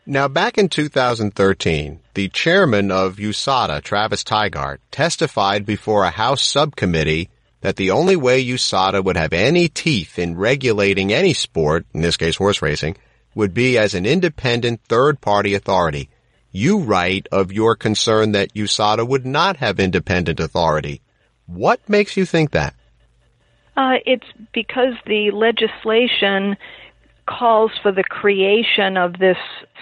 Now, 0.07 0.27
back 0.27 0.57
in 0.57 0.71
2013, 0.71 2.01
the 2.14 2.31
chairman 2.31 2.91
of 2.91 3.17
USADA, 3.17 3.83
Travis 3.83 4.25
Tygart, 4.25 4.79
testified 4.91 5.67
before 5.67 6.05
a 6.05 6.11
House 6.11 6.43
subcommittee 6.43 7.29
that 7.61 7.77
the 7.77 7.91
only 7.91 8.17
way 8.17 8.43
USADA 8.43 9.05
would 9.05 9.19
have 9.19 9.35
any 9.35 9.69
teeth 9.69 10.19
in 10.19 10.37
regulating 10.37 11.12
any 11.12 11.35
sport, 11.35 11.85
in 11.93 12.01
this 12.01 12.17
case 12.17 12.37
horse 12.37 12.62
racing, 12.62 12.97
would 13.35 13.53
be 13.53 13.77
as 13.77 13.95
an 13.95 14.07
independent 14.07 14.81
third-party 14.88 15.53
authority. 15.53 16.09
You 16.51 16.79
write 16.79 17.29
of 17.31 17.53
your 17.53 17.77
concern 17.77 18.33
that 18.33 18.55
USADA 18.55 19.07
would 19.07 19.27
not 19.27 19.59
have 19.59 19.79
independent 19.79 20.41
authority. 20.41 21.03
What 21.47 21.87
makes 21.87 22.17
you 22.17 22.25
think 22.25 22.53
that? 22.53 22.75
Uh, 23.79 23.99
it's 24.05 24.27
because 24.53 24.95
the 25.07 25.31
legislation 25.31 26.57
calls 27.27 27.71
for 27.81 27.93
the 27.93 28.03
creation 28.03 28.97
of 28.97 29.21
this 29.21 29.37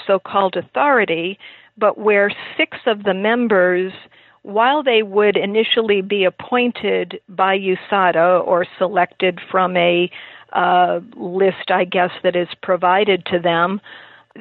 so 0.06 0.18
called 0.18 0.54
authority, 0.54 1.38
but 1.78 1.96
where 1.96 2.30
six 2.58 2.76
of 2.84 3.04
the 3.04 3.14
members, 3.14 3.94
while 4.42 4.82
they 4.82 5.02
would 5.02 5.34
initially 5.34 6.02
be 6.02 6.24
appointed 6.24 7.18
by 7.30 7.58
USADA 7.58 8.46
or 8.46 8.66
selected 8.76 9.40
from 9.50 9.78
a 9.78 10.10
uh, 10.52 11.00
list, 11.16 11.70
I 11.70 11.86
guess, 11.86 12.10
that 12.22 12.36
is 12.36 12.48
provided 12.62 13.24
to 13.26 13.38
them, 13.38 13.80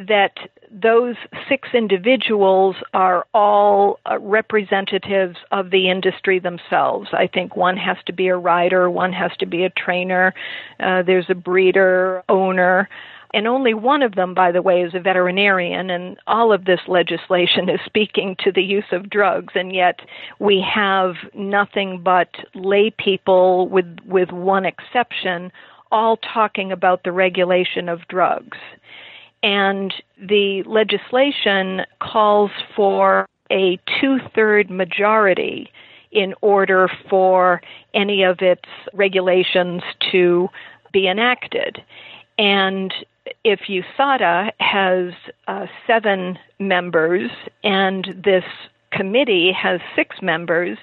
that 0.07 0.33
those 0.71 1.15
six 1.47 1.69
individuals 1.73 2.75
are 2.93 3.25
all 3.33 3.99
uh, 4.09 4.19
representatives 4.19 5.37
of 5.51 5.69
the 5.71 5.89
industry 5.89 6.39
themselves. 6.39 7.09
I 7.13 7.27
think 7.27 7.55
one 7.55 7.77
has 7.77 7.97
to 8.07 8.13
be 8.13 8.27
a 8.27 8.37
rider, 8.37 8.89
one 8.89 9.13
has 9.13 9.31
to 9.39 9.45
be 9.45 9.63
a 9.63 9.69
trainer, 9.69 10.33
uh, 10.79 11.03
there's 11.03 11.29
a 11.29 11.35
breeder, 11.35 12.23
owner. 12.29 12.89
And 13.33 13.47
only 13.47 13.73
one 13.73 14.01
of 14.01 14.15
them, 14.15 14.33
by 14.33 14.53
the 14.53 14.61
way, 14.61 14.81
is 14.81 14.93
a 14.93 14.99
veterinarian, 14.99 15.89
and 15.89 16.17
all 16.25 16.53
of 16.53 16.63
this 16.65 16.79
legislation 16.87 17.67
is 17.69 17.79
speaking 17.85 18.35
to 18.39 18.51
the 18.51 18.63
use 18.63 18.85
of 18.91 19.09
drugs, 19.09 19.53
and 19.55 19.73
yet 19.73 19.99
we 20.39 20.61
have 20.61 21.15
nothing 21.33 22.01
but 22.01 22.29
lay 22.53 22.91
people, 22.91 23.67
with, 23.67 23.97
with 24.05 24.31
one 24.31 24.65
exception, 24.65 25.51
all 25.91 26.17
talking 26.17 26.71
about 26.71 27.03
the 27.03 27.11
regulation 27.11 27.89
of 27.89 28.07
drugs 28.07 28.57
and 29.43 29.93
the 30.19 30.63
legislation 30.65 31.81
calls 31.99 32.51
for 32.75 33.27
a 33.51 33.79
two 33.99 34.19
third 34.33 34.69
majority 34.69 35.71
in 36.11 36.33
order 36.41 36.89
for 37.09 37.61
any 37.93 38.23
of 38.23 38.39
its 38.41 38.63
regulations 38.93 39.83
to 40.11 40.47
be 40.93 41.07
enacted. 41.07 41.83
And 42.37 42.93
if 43.43 43.61
USADA 43.69 44.51
has 44.59 45.13
uh, 45.47 45.65
seven 45.85 46.39
members 46.59 47.29
and 47.63 48.07
this 48.23 48.45
committee 48.91 49.51
has 49.51 49.81
six 49.95 50.17
members, 50.21 50.77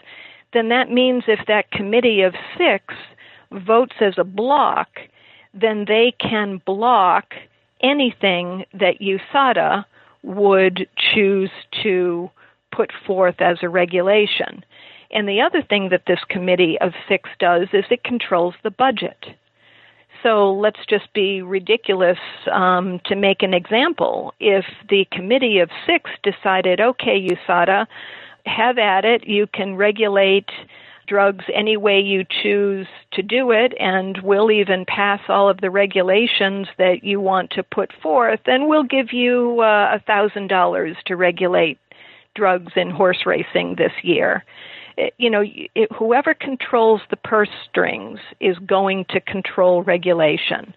then 0.53 0.69
that 0.69 0.91
means 0.91 1.25
if 1.27 1.41
that 1.47 1.71
committee 1.71 2.21
of 2.21 2.35
six 2.59 2.95
votes 3.53 3.95
as 4.01 4.15
a 4.19 4.25
block, 4.25 4.88
then 5.55 5.87
they 5.88 6.15
can 6.19 6.61
block 6.67 7.35
anything 7.83 8.64
that 8.75 9.01
USADA 9.01 9.85
would 10.23 10.88
choose 10.97 11.51
to 11.83 12.31
put 12.71 12.90
forth 13.07 13.40
as 13.40 13.59
a 13.62 13.68
regulation. 13.68 14.64
And 15.11 15.29
the 15.29 15.40
other 15.42 15.62
thing 15.62 15.90
that 15.90 16.05
this 16.07 16.21
committee 16.29 16.79
of 16.81 16.92
six 17.09 17.29
does 17.38 17.68
is 17.73 17.85
it 17.90 18.05
controls 18.05 18.55
the 18.62 18.71
budget. 18.71 19.27
So 20.23 20.53
let's 20.53 20.79
just 20.88 21.12
be 21.12 21.42
ridiculous 21.42 22.18
um, 22.51 23.01
to 23.07 23.16
make 23.16 23.42
an 23.42 23.55
example. 23.55 24.33
If 24.38 24.64
the 24.88 25.07
committee 25.11 25.59
of 25.59 25.71
six 25.85 26.11
decided, 26.23 26.81
okay, 26.81 27.29
USADA, 27.29 27.87
have 28.47 28.79
at 28.79 29.05
it, 29.05 29.27
you 29.27 29.47
can 29.47 29.77
regulate 29.77 30.51
drugs 31.12 31.44
any 31.53 31.77
way 31.77 32.01
you 32.01 32.25
choose 32.42 32.87
to 33.12 33.22
do 33.22 33.51
it, 33.51 33.75
and 33.79 34.18
we'll 34.22 34.51
even 34.51 34.87
pass 34.87 35.20
all 35.29 35.46
of 35.46 35.61
the 35.61 35.70
regulations 35.70 36.68
that 36.79 37.05
you 37.05 37.20
want 37.20 37.51
to 37.51 37.62
put 37.62 37.92
forth, 38.03 38.40
and 38.46 38.66
we'll 38.66 38.83
give 38.83 39.12
you 39.12 39.61
uh, 39.61 39.94
a 39.94 40.01
thousand 40.07 40.48
dollars 40.48 40.96
to 41.05 41.14
regulate 41.14 41.79
drugs 42.35 42.72
in 42.77 42.88
horse 42.88 43.27
racing 43.27 43.75
this 43.77 43.92
year. 44.03 44.42
It, 44.96 45.12
you 45.18 45.29
know, 45.29 45.44
it, 45.75 45.92
whoever 45.92 46.33
controls 46.33 47.03
the 47.11 47.18
purse 47.18 47.55
strings 47.68 48.20
is 48.40 48.57
going 48.61 49.05
to 49.11 49.20
control 49.20 49.83
regulation. 49.83 50.75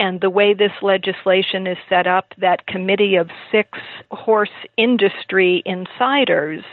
And 0.00 0.22
the 0.22 0.30
way 0.30 0.54
this 0.54 0.72
legislation 0.80 1.66
is 1.66 1.76
set 1.86 2.06
up, 2.06 2.32
that 2.38 2.66
committee 2.66 3.16
of 3.16 3.28
six 3.52 3.78
horse 4.10 4.56
industry 4.78 5.62
insiders, 5.66 6.64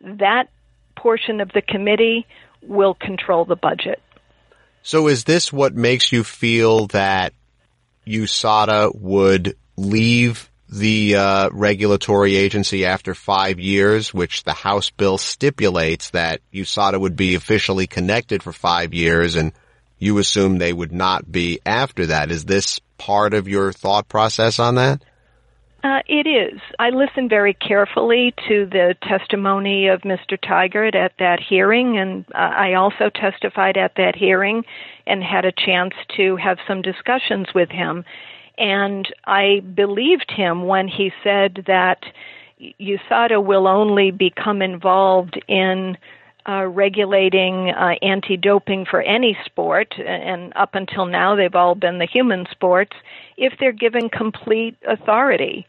that 0.00 0.48
portion 0.96 1.40
of 1.40 1.50
the 1.52 1.62
committee 1.62 2.26
will 2.66 2.94
control 2.94 3.44
the 3.44 3.56
budget. 3.56 4.00
So 4.82 5.08
is 5.08 5.24
this 5.24 5.52
what 5.52 5.74
makes 5.74 6.12
you 6.12 6.24
feel 6.24 6.86
that 6.88 7.32
USADA 8.06 8.94
would 8.94 9.56
leave 9.76 10.50
the 10.68 11.16
uh, 11.16 11.50
regulatory 11.52 12.36
agency 12.36 12.84
after 12.84 13.14
five 13.14 13.60
years, 13.60 14.12
which 14.12 14.44
the 14.44 14.52
House 14.52 14.90
bill 14.90 15.18
stipulates 15.18 16.10
that 16.10 16.40
USADA 16.52 17.00
would 17.00 17.16
be 17.16 17.34
officially 17.34 17.86
connected 17.86 18.42
for 18.42 18.52
five 18.52 18.92
years, 18.92 19.36
and 19.36 19.52
you 19.98 20.18
assume 20.18 20.58
they 20.58 20.72
would 20.72 20.92
not 20.92 21.30
be 21.30 21.60
after 21.64 22.06
that. 22.06 22.30
Is 22.30 22.44
this 22.44 22.80
part 22.98 23.34
of 23.34 23.48
your 23.48 23.72
thought 23.72 24.08
process 24.08 24.58
on 24.58 24.74
that? 24.74 25.02
Uh, 25.84 26.00
it 26.06 26.26
is. 26.26 26.58
I 26.78 26.88
listened 26.88 27.28
very 27.28 27.52
carefully 27.52 28.32
to 28.48 28.64
the 28.64 28.96
testimony 29.02 29.88
of 29.88 30.00
Mr. 30.00 30.38
Tygart 30.42 30.94
at 30.94 31.12
that 31.18 31.40
hearing, 31.40 31.98
and 31.98 32.24
uh, 32.34 32.38
I 32.38 32.72
also 32.72 33.10
testified 33.10 33.76
at 33.76 33.92
that 33.98 34.16
hearing 34.16 34.64
and 35.06 35.22
had 35.22 35.44
a 35.44 35.52
chance 35.52 35.92
to 36.16 36.36
have 36.36 36.56
some 36.66 36.80
discussions 36.80 37.48
with 37.54 37.68
him. 37.68 38.02
And 38.56 39.06
I 39.26 39.60
believed 39.74 40.30
him 40.30 40.64
when 40.66 40.88
he 40.88 41.12
said 41.22 41.64
that 41.66 42.02
USADA 42.80 43.44
will 43.44 43.66
only 43.66 44.10
become 44.10 44.62
involved 44.62 45.38
in 45.48 45.98
uh, 46.48 46.66
regulating 46.66 47.70
uh, 47.70 47.94
anti 48.02 48.36
doping 48.36 48.84
for 48.84 49.00
any 49.02 49.36
sport, 49.44 49.94
and 49.98 50.52
up 50.56 50.74
until 50.74 51.06
now 51.06 51.34
they've 51.34 51.54
all 51.54 51.74
been 51.74 51.98
the 51.98 52.06
human 52.06 52.46
sports, 52.50 52.96
if 53.36 53.54
they're 53.58 53.72
given 53.72 54.08
complete 54.08 54.76
authority. 54.86 55.66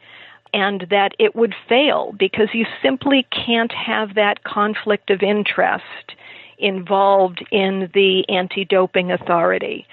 And 0.53 0.87
that 0.89 1.15
it 1.19 1.35
would 1.35 1.53
fail 1.67 2.15
because 2.17 2.47
you 2.53 2.65
simply 2.81 3.27
can't 3.29 3.73
have 3.73 4.15
that 4.15 4.45
conflict 4.45 5.09
of 5.09 5.21
interest 5.21 6.15
involved 6.57 7.45
in 7.51 7.89
the 7.93 8.23
anti 8.29 8.63
doping 8.63 9.11
authority. 9.11 9.85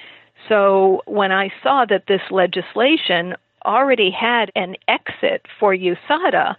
So 0.48 1.02
when 1.06 1.32
I 1.32 1.52
saw 1.62 1.84
that 1.86 2.06
this 2.06 2.22
legislation 2.30 3.34
already 3.64 4.10
had 4.10 4.50
an 4.54 4.76
exit 4.88 5.46
for 5.58 5.74
USADA, 5.74 6.56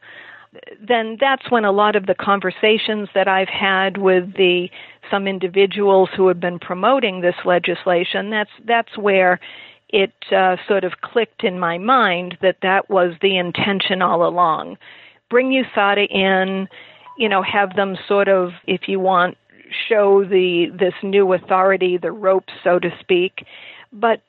then 0.79 1.17
that's 1.19 1.49
when 1.49 1.65
a 1.65 1.71
lot 1.71 1.95
of 1.95 2.05
the 2.05 2.15
conversations 2.15 3.09
that 3.15 3.27
I've 3.27 3.49
had 3.49 3.97
with 3.97 4.35
the 4.35 4.69
some 5.09 5.27
individuals 5.27 6.09
who 6.15 6.27
have 6.27 6.39
been 6.39 6.59
promoting 6.59 7.21
this 7.21 7.35
legislation 7.45 8.29
that's 8.29 8.51
that's 8.65 8.97
where 8.97 9.39
it 9.93 10.11
uh, 10.35 10.57
sort 10.67 10.83
of 10.83 11.01
clicked 11.01 11.43
in 11.43 11.59
my 11.59 11.77
mind 11.77 12.37
that 12.41 12.57
that 12.63 12.89
was 12.89 13.13
the 13.21 13.37
intention 13.37 14.01
all 14.01 14.27
along. 14.27 14.75
Bring 15.29 15.51
USADA 15.51 16.09
in, 16.09 16.67
you 17.17 17.29
know, 17.29 17.43
have 17.43 17.75
them 17.75 17.95
sort 18.07 18.27
of, 18.27 18.53
if 18.65 18.87
you 18.87 18.99
want, 18.99 19.37
show 19.87 20.25
the 20.25 20.67
this 20.77 20.95
new 21.03 21.31
authority 21.33 21.97
the 21.97 22.11
ropes, 22.11 22.53
so 22.63 22.79
to 22.79 22.89
speak. 22.99 23.45
But 23.91 24.21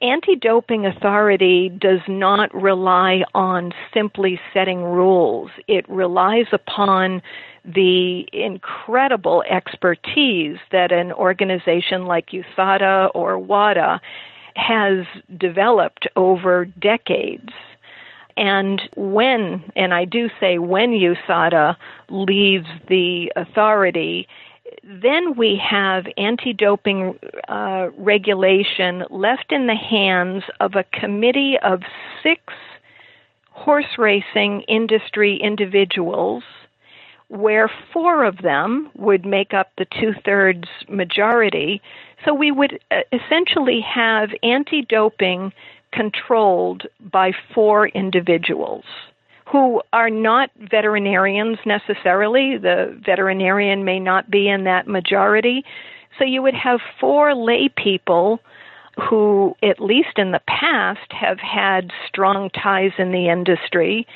anti-doping 0.00 0.86
authority 0.86 1.68
does 1.70 2.00
not 2.06 2.54
rely 2.54 3.24
on 3.34 3.72
simply 3.92 4.38
setting 4.52 4.82
rules. 4.82 5.50
It 5.66 5.88
relies 5.88 6.46
upon 6.52 7.22
the 7.64 8.28
incredible 8.32 9.42
expertise 9.48 10.58
that 10.72 10.92
an 10.92 11.12
organization 11.12 12.06
like 12.06 12.30
USADA 12.30 13.10
or 13.14 13.38
WADA 13.38 14.00
has 14.56 15.06
developed 15.38 16.06
over 16.16 16.64
decades. 16.64 17.50
And 18.36 18.82
when, 18.96 19.62
and 19.76 19.94
I 19.94 20.04
do 20.04 20.28
say 20.40 20.58
when 20.58 20.90
USADA 20.90 21.76
leaves 22.08 22.66
the 22.88 23.32
authority, 23.36 24.26
then 24.84 25.36
we 25.36 25.56
have 25.56 26.06
anti 26.16 26.52
doping 26.52 27.18
uh, 27.48 27.88
regulation 27.96 29.04
left 29.10 29.52
in 29.52 29.66
the 29.66 29.74
hands 29.74 30.44
of 30.60 30.74
a 30.74 30.84
committee 30.84 31.56
of 31.62 31.82
six 32.22 32.40
horse 33.50 33.98
racing 33.98 34.62
industry 34.62 35.36
individuals, 35.36 36.42
where 37.28 37.70
four 37.92 38.24
of 38.24 38.38
them 38.38 38.90
would 38.96 39.24
make 39.24 39.54
up 39.54 39.70
the 39.78 39.86
two 40.00 40.12
thirds 40.24 40.68
majority. 40.88 41.80
So 42.24 42.34
we 42.34 42.50
would 42.50 42.78
uh, 42.90 43.00
essentially 43.12 43.80
have 43.80 44.30
anti 44.42 44.82
doping 44.82 45.52
controlled 45.92 46.86
by 47.00 47.32
four 47.54 47.88
individuals 47.88 48.84
who 49.52 49.82
are 49.92 50.08
not 50.08 50.50
veterinarians 50.58 51.58
necessarily. 51.66 52.56
The 52.56 52.98
veterinarian 53.04 53.84
may 53.84 54.00
not 54.00 54.30
be 54.30 54.48
in 54.48 54.64
that 54.64 54.88
majority. 54.88 55.64
So 56.18 56.24
you 56.24 56.40
would 56.40 56.54
have 56.54 56.80
four 56.98 57.34
lay 57.34 57.68
people 57.68 58.40
who, 59.08 59.54
at 59.62 59.78
least 59.78 60.16
in 60.16 60.32
the 60.32 60.40
past, 60.48 61.12
have 61.12 61.38
had 61.38 61.90
strong 62.08 62.48
ties 62.50 62.92
in 62.98 63.12
the 63.12 63.28
industry, 63.28 64.06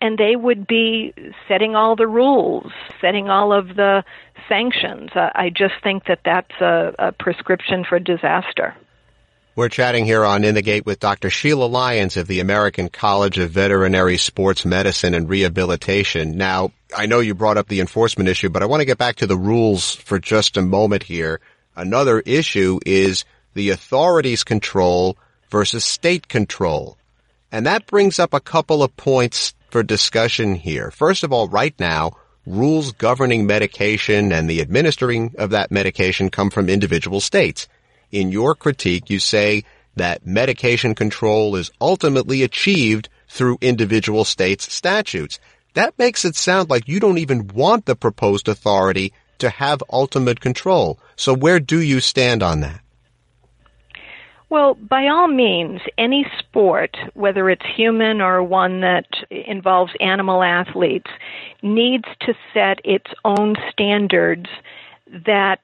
and 0.00 0.18
they 0.18 0.34
would 0.34 0.66
be 0.66 1.14
setting 1.46 1.76
all 1.76 1.94
the 1.94 2.06
rules, 2.06 2.72
setting 3.00 3.28
all 3.28 3.52
of 3.52 3.76
the 3.76 4.02
sanctions. 4.48 5.10
I 5.14 5.50
just 5.54 5.74
think 5.82 6.06
that 6.06 6.20
that's 6.24 6.60
a, 6.60 6.94
a 6.98 7.12
prescription 7.12 7.84
for 7.88 7.98
disaster. 8.00 8.74
We're 9.60 9.68
chatting 9.68 10.06
here 10.06 10.24
on 10.24 10.42
In 10.42 10.54
the 10.54 10.62
Gate 10.62 10.86
with 10.86 11.00
Dr. 11.00 11.28
Sheila 11.28 11.66
Lyons 11.66 12.16
of 12.16 12.26
the 12.26 12.40
American 12.40 12.88
College 12.88 13.36
of 13.36 13.50
Veterinary 13.50 14.16
Sports 14.16 14.64
Medicine 14.64 15.12
and 15.12 15.28
Rehabilitation. 15.28 16.38
Now, 16.38 16.72
I 16.96 17.04
know 17.04 17.20
you 17.20 17.34
brought 17.34 17.58
up 17.58 17.68
the 17.68 17.80
enforcement 17.80 18.30
issue, 18.30 18.48
but 18.48 18.62
I 18.62 18.64
want 18.64 18.80
to 18.80 18.86
get 18.86 18.96
back 18.96 19.16
to 19.16 19.26
the 19.26 19.36
rules 19.36 19.94
for 19.94 20.18
just 20.18 20.56
a 20.56 20.62
moment 20.62 21.02
here. 21.02 21.42
Another 21.76 22.20
issue 22.20 22.80
is 22.86 23.26
the 23.52 23.68
authorities' 23.68 24.44
control 24.44 25.18
versus 25.50 25.84
state 25.84 26.26
control. 26.26 26.96
And 27.52 27.66
that 27.66 27.86
brings 27.86 28.18
up 28.18 28.32
a 28.32 28.40
couple 28.40 28.82
of 28.82 28.96
points 28.96 29.52
for 29.68 29.82
discussion 29.82 30.54
here. 30.54 30.90
First 30.90 31.22
of 31.22 31.34
all, 31.34 31.48
right 31.48 31.78
now, 31.78 32.16
rules 32.46 32.92
governing 32.92 33.46
medication 33.46 34.32
and 34.32 34.48
the 34.48 34.62
administering 34.62 35.34
of 35.36 35.50
that 35.50 35.70
medication 35.70 36.30
come 36.30 36.48
from 36.48 36.70
individual 36.70 37.20
states. 37.20 37.68
In 38.12 38.32
your 38.32 38.54
critique, 38.54 39.08
you 39.08 39.18
say 39.18 39.64
that 39.96 40.26
medication 40.26 40.94
control 40.94 41.56
is 41.56 41.70
ultimately 41.80 42.42
achieved 42.42 43.08
through 43.28 43.58
individual 43.60 44.24
states' 44.24 44.72
statutes. 44.72 45.38
That 45.74 45.98
makes 45.98 46.24
it 46.24 46.34
sound 46.34 46.70
like 46.70 46.88
you 46.88 46.98
don't 46.98 47.18
even 47.18 47.48
want 47.48 47.86
the 47.86 47.94
proposed 47.94 48.48
authority 48.48 49.12
to 49.38 49.50
have 49.50 49.82
ultimate 49.92 50.40
control. 50.40 50.98
So 51.16 51.34
where 51.34 51.60
do 51.60 51.80
you 51.80 52.00
stand 52.00 52.42
on 52.42 52.60
that? 52.60 52.80
Well, 54.48 54.74
by 54.74 55.06
all 55.06 55.28
means, 55.28 55.80
any 55.96 56.26
sport, 56.40 56.96
whether 57.14 57.48
it's 57.48 57.64
human 57.76 58.20
or 58.20 58.42
one 58.42 58.80
that 58.80 59.06
involves 59.30 59.92
animal 60.00 60.42
athletes, 60.42 61.10
needs 61.62 62.06
to 62.22 62.34
set 62.52 62.80
its 62.84 63.06
own 63.24 63.54
standards 63.70 64.46
that 65.24 65.60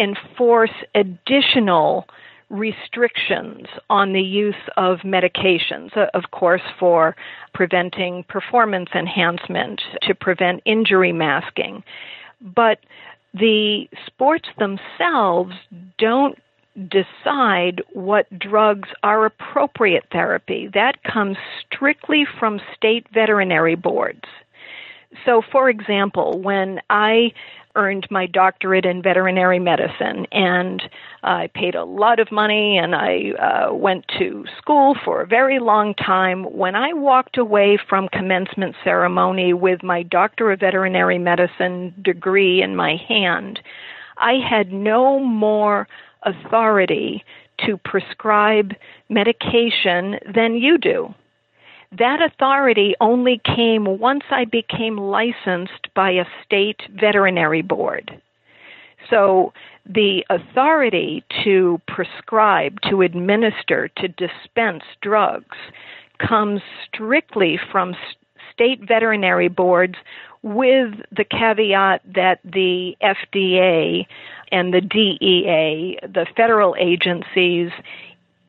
enforce 0.00 0.70
additional 0.94 2.06
restrictions 2.48 3.66
on 3.88 4.12
the 4.12 4.22
use 4.22 4.54
of 4.76 4.98
medications, 5.00 5.96
uh, 5.96 6.06
of 6.14 6.32
course, 6.32 6.62
for 6.78 7.14
preventing 7.54 8.24
performance 8.24 8.90
enhancement, 8.94 9.80
to 10.02 10.14
prevent 10.14 10.60
injury 10.64 11.12
masking. 11.12 11.84
But 12.40 12.78
the 13.34 13.88
sports 14.06 14.48
themselves 14.58 15.54
don't 15.98 16.36
decide 16.88 17.82
what 17.92 18.26
drugs 18.38 18.88
are 19.02 19.26
appropriate 19.26 20.04
therapy. 20.10 20.68
That 20.72 21.02
comes 21.04 21.36
strictly 21.66 22.26
from 22.38 22.60
state 22.76 23.06
veterinary 23.12 23.76
boards. 23.76 24.24
So, 25.24 25.42
for 25.52 25.68
example, 25.68 26.40
when 26.40 26.80
I 26.88 27.32
earned 27.76 28.06
my 28.10 28.26
doctorate 28.26 28.84
in 28.84 29.02
veterinary 29.02 29.58
medicine 29.58 30.26
and 30.32 30.82
I 31.22 31.48
paid 31.54 31.74
a 31.74 31.84
lot 31.84 32.18
of 32.18 32.32
money 32.32 32.78
and 32.78 32.94
I 32.94 33.30
uh, 33.32 33.74
went 33.74 34.06
to 34.18 34.44
school 34.58 34.96
for 35.04 35.20
a 35.20 35.26
very 35.26 35.60
long 35.60 35.94
time. 35.94 36.44
When 36.44 36.74
I 36.74 36.92
walked 36.92 37.38
away 37.38 37.78
from 37.88 38.08
commencement 38.08 38.74
ceremony 38.82 39.52
with 39.52 39.82
my 39.82 40.02
Doctor 40.02 40.50
of 40.50 40.60
Veterinary 40.60 41.18
Medicine 41.18 41.94
degree 42.02 42.62
in 42.62 42.74
my 42.74 42.96
hand, 43.08 43.60
I 44.16 44.34
had 44.48 44.72
no 44.72 45.18
more 45.18 45.86
authority 46.22 47.24
to 47.66 47.76
prescribe 47.76 48.72
medication 49.08 50.18
than 50.32 50.54
you 50.54 50.78
do. 50.78 51.14
That 51.98 52.22
authority 52.22 52.94
only 53.00 53.40
came 53.44 53.98
once 53.98 54.24
I 54.30 54.44
became 54.44 54.96
licensed 54.96 55.92
by 55.94 56.12
a 56.12 56.24
state 56.44 56.80
veterinary 56.94 57.62
board. 57.62 58.20
So 59.08 59.52
the 59.86 60.24
authority 60.30 61.24
to 61.44 61.80
prescribe, 61.88 62.80
to 62.88 63.02
administer, 63.02 63.88
to 63.96 64.08
dispense 64.08 64.84
drugs 65.02 65.56
comes 66.18 66.60
strictly 66.86 67.58
from 67.72 67.96
state 68.52 68.86
veterinary 68.86 69.48
boards 69.48 69.96
with 70.42 70.94
the 71.10 71.24
caveat 71.24 72.02
that 72.14 72.40
the 72.44 72.96
FDA 73.02 74.06
and 74.52 74.72
the 74.72 74.80
DEA, 74.80 75.98
the 76.02 76.26
federal 76.36 76.76
agencies, 76.78 77.70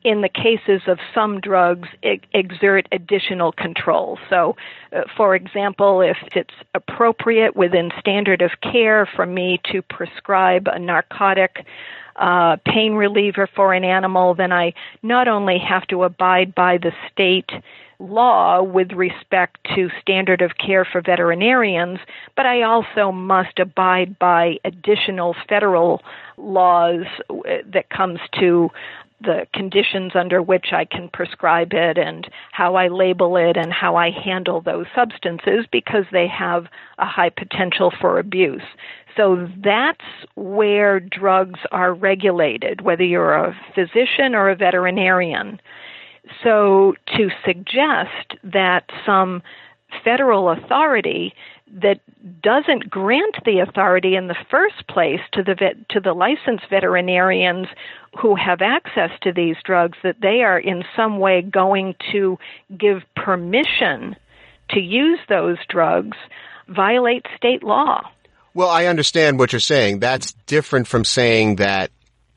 in 0.04 0.20
the 0.20 0.28
cases 0.28 0.82
of 0.86 0.98
some 1.14 1.40
drugs, 1.40 1.88
exert 2.02 2.88
additional 2.92 3.52
control. 3.52 4.18
So, 4.28 4.56
uh, 4.92 5.02
for 5.16 5.34
example, 5.34 6.00
if 6.00 6.16
it's 6.34 6.54
appropriate 6.74 7.56
within 7.56 7.90
standard 7.98 8.42
of 8.42 8.50
care 8.60 9.08
for 9.16 9.26
me 9.26 9.60
to 9.72 9.82
prescribe 9.82 10.66
a 10.66 10.78
narcotic 10.78 11.64
uh, 12.16 12.56
pain 12.66 12.94
reliever 12.94 13.48
for 13.54 13.72
an 13.72 13.84
animal, 13.84 14.34
then 14.34 14.52
I 14.52 14.74
not 15.02 15.28
only 15.28 15.58
have 15.58 15.86
to 15.88 16.04
abide 16.04 16.54
by 16.54 16.78
the 16.78 16.92
state 17.10 17.50
law 17.98 18.62
with 18.62 18.92
respect 18.92 19.58
to 19.74 19.88
standard 20.00 20.42
of 20.42 20.58
care 20.58 20.84
for 20.84 21.00
veterinarians, 21.00 22.00
but 22.36 22.46
I 22.46 22.62
also 22.62 23.12
must 23.12 23.58
abide 23.58 24.18
by 24.18 24.58
additional 24.64 25.36
federal 25.48 26.02
laws 26.36 27.04
uh, 27.30 27.34
that 27.66 27.88
comes 27.90 28.18
to 28.40 28.70
the 29.22 29.46
conditions 29.54 30.12
under 30.14 30.42
which 30.42 30.72
I 30.72 30.84
can 30.84 31.08
prescribe 31.12 31.72
it 31.72 31.98
and 31.98 32.28
how 32.52 32.74
I 32.74 32.88
label 32.88 33.36
it 33.36 33.56
and 33.56 33.72
how 33.72 33.96
I 33.96 34.10
handle 34.10 34.60
those 34.60 34.86
substances 34.94 35.66
because 35.70 36.04
they 36.12 36.26
have 36.28 36.66
a 36.98 37.06
high 37.06 37.30
potential 37.30 37.92
for 38.00 38.18
abuse. 38.18 38.62
So 39.16 39.48
that's 39.62 40.04
where 40.34 41.00
drugs 41.00 41.60
are 41.70 41.94
regulated, 41.94 42.80
whether 42.80 43.04
you're 43.04 43.34
a 43.34 43.56
physician 43.74 44.34
or 44.34 44.50
a 44.50 44.56
veterinarian. 44.56 45.60
So 46.42 46.94
to 47.16 47.30
suggest 47.44 48.36
that 48.44 48.84
some 49.04 49.42
federal 50.04 50.50
authority 50.50 51.34
that 51.80 52.00
doesn't 52.42 52.90
grant 52.90 53.36
the 53.44 53.60
authority 53.60 54.14
in 54.14 54.28
the 54.28 54.36
first 54.50 54.86
place 54.88 55.20
to 55.32 55.42
the 55.42 55.54
vet, 55.54 55.88
to 55.88 56.00
the 56.00 56.12
licensed 56.12 56.64
veterinarians 56.68 57.66
who 58.20 58.34
have 58.34 58.60
access 58.60 59.10
to 59.22 59.32
these 59.32 59.56
drugs 59.64 59.96
that 60.02 60.20
they 60.20 60.42
are 60.42 60.58
in 60.58 60.84
some 60.94 61.18
way 61.18 61.40
going 61.40 61.94
to 62.12 62.38
give 62.76 63.02
permission 63.16 64.14
to 64.70 64.80
use 64.80 65.18
those 65.28 65.56
drugs 65.68 66.16
violates 66.68 67.30
state 67.36 67.62
law. 67.62 68.02
Well, 68.54 68.68
I 68.68 68.86
understand 68.86 69.38
what 69.38 69.52
you're 69.52 69.60
saying. 69.60 70.00
That's 70.00 70.32
different 70.46 70.86
from 70.86 71.04
saying 71.04 71.56
that 71.56 71.90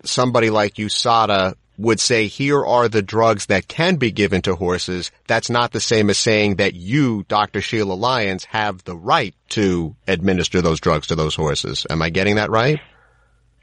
somebody 0.04 0.50
like 0.50 0.76
USADA 0.76 1.56
would 1.78 2.00
say 2.00 2.28
here 2.28 2.66
are 2.66 2.88
the 2.88 3.02
drugs 3.02 3.48
that 3.48 3.68
can 3.68 3.96
be 3.96 4.12
given 4.12 4.42
to 4.44 4.56
horses. 4.56 5.12
That's 5.28 5.50
not 5.50 5.72
the 5.72 5.80
same 5.80 6.10
as 6.10 6.18
saying 6.18 6.56
that 6.56 6.74
you, 6.74 7.24
Dr. 7.28 7.62
Sheila 7.62 7.94
Lyons, 7.94 8.46
have 8.46 8.84
the 8.84 8.96
right 8.96 9.36
to 9.50 9.96
administer 10.08 10.62
those 10.62 10.80
drugs 10.80 11.08
to 11.08 11.16
those 11.16 11.36
horses. 11.36 11.86
Am 11.90 12.02
I 12.02 12.10
getting 12.10 12.36
that 12.36 12.50
right? 12.50 12.80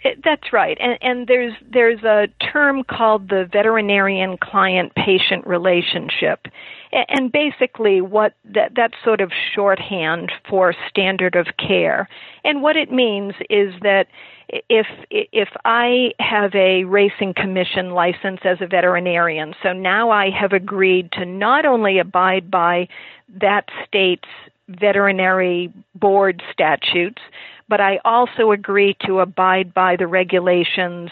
It, 0.04 0.18
that's 0.24 0.52
right, 0.52 0.76
and, 0.80 0.98
and 1.00 1.28
there's 1.28 1.52
there's 1.70 2.02
a 2.02 2.26
term 2.52 2.82
called 2.82 3.28
the 3.28 3.48
veterinarian 3.52 4.36
client 4.36 4.92
patient 4.96 5.46
relationship, 5.46 6.46
and 6.92 7.30
basically 7.30 8.00
what 8.00 8.34
that 8.44 8.72
that's 8.74 8.94
sort 9.04 9.20
of 9.20 9.30
shorthand 9.54 10.32
for 10.50 10.74
standard 10.88 11.36
of 11.36 11.46
care, 11.56 12.08
and 12.42 12.62
what 12.62 12.76
it 12.76 12.90
means 12.90 13.34
is 13.48 13.74
that 13.82 14.08
if 14.68 14.86
if 15.10 15.48
I 15.64 16.12
have 16.20 16.54
a 16.54 16.84
racing 16.84 17.34
commission 17.34 17.90
license 17.90 18.40
as 18.44 18.60
a 18.60 18.66
veterinarian, 18.66 19.54
so 19.62 19.72
now 19.72 20.10
I 20.10 20.30
have 20.30 20.52
agreed 20.52 21.10
to 21.12 21.24
not 21.24 21.64
only 21.64 21.98
abide 21.98 22.50
by 22.50 22.88
that 23.40 23.68
state's 23.86 24.28
veterinary 24.68 25.72
board 25.94 26.42
statutes, 26.52 27.22
but 27.68 27.80
I 27.80 27.98
also 28.04 28.52
agree 28.52 28.94
to 29.06 29.20
abide 29.20 29.72
by 29.72 29.96
the 29.96 30.06
regulations 30.06 31.10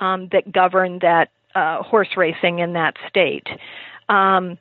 um, 0.00 0.28
that 0.32 0.50
govern 0.50 0.98
that 1.00 1.30
uh, 1.54 1.82
horse 1.82 2.16
racing 2.16 2.58
in 2.58 2.72
that 2.72 2.96
state. 3.08 3.46
Um, 4.08 4.58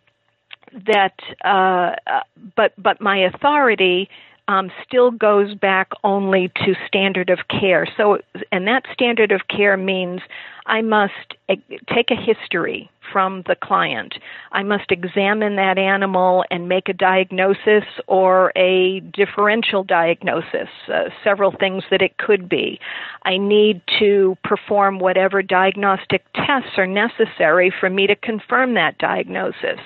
that, 0.86 1.16
uh, 1.44 1.96
uh, 2.06 2.22
but 2.56 2.74
but 2.78 3.02
my 3.02 3.18
authority 3.18 4.08
um, 4.50 4.72
still 4.84 5.12
goes 5.12 5.54
back 5.54 5.92
only 6.04 6.52
to 6.66 6.74
standard 6.88 7.30
of 7.30 7.38
care. 7.50 7.88
So, 7.96 8.18
and 8.52 8.66
that 8.68 8.84
standard 8.92 9.32
of 9.32 9.42
care 9.48 9.78
means 9.78 10.22
I 10.66 10.82
must 10.82 11.14
take 11.48 12.10
a 12.10 12.16
history 12.16 12.90
from 13.14 13.44
the 13.48 13.56
client. 13.56 14.16
I 14.52 14.64
must 14.64 14.92
examine 14.92 15.56
that 15.58 15.78
animal 15.78 16.46
and 16.50 16.68
make 16.68 16.90
a 16.90 16.94
diagnosis 16.94 17.84
or 18.08 18.52
a 18.56 19.02
differential 19.02 19.84
diagnosis, 19.84 20.70
uh, 20.92 21.10
several 21.24 21.52
things 21.52 21.84
that 21.92 22.02
it 22.02 22.18
could 22.18 22.50
be. 22.50 22.80
I 23.26 23.38
need 23.38 23.82
to 24.00 24.36
perform 24.44 24.98
whatever 24.98 25.44
diagnostic 25.44 26.24
tests 26.34 26.78
are 26.78 26.88
necessary 26.88 27.72
for 27.80 27.90
me 27.90 28.08
to 28.08 28.16
confirm 28.16 28.74
that 28.74 28.98
diagnosis. 28.98 29.80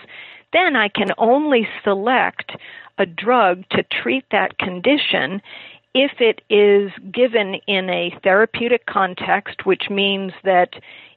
Then 0.53 0.75
I 0.75 0.87
can 0.87 1.11
only 1.17 1.67
select 1.83 2.53
a 2.97 3.05
drug 3.05 3.63
to 3.71 3.83
treat 3.83 4.25
that 4.31 4.59
condition 4.59 5.41
if 5.95 6.11
it 6.19 6.41
is 6.49 6.91
given 7.11 7.55
in 7.67 7.89
a 7.89 8.17
therapeutic 8.23 8.85
context, 8.85 9.65
which 9.65 9.89
means 9.89 10.31
that 10.43 10.73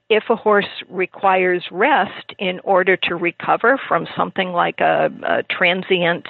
if 0.08 0.24
a 0.30 0.36
horse 0.36 0.84
requires 0.88 1.64
rest 1.70 2.32
in 2.38 2.60
order 2.60 2.96
to 2.96 3.16
recover 3.16 3.78
from 3.88 4.06
something 4.16 4.52
like 4.52 4.80
a, 4.80 5.10
a, 5.24 5.42
transient 5.44 6.28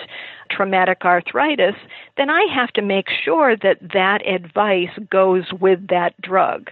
traumatic 0.50 1.04
arthritis, 1.04 1.74
then 2.16 2.30
I 2.30 2.46
have 2.54 2.72
to 2.74 2.82
make 2.82 3.08
sure 3.24 3.56
that 3.56 3.78
that 3.92 4.26
advice 4.26 4.96
goes 5.10 5.44
with 5.60 5.88
that 5.88 6.18
drug. 6.22 6.70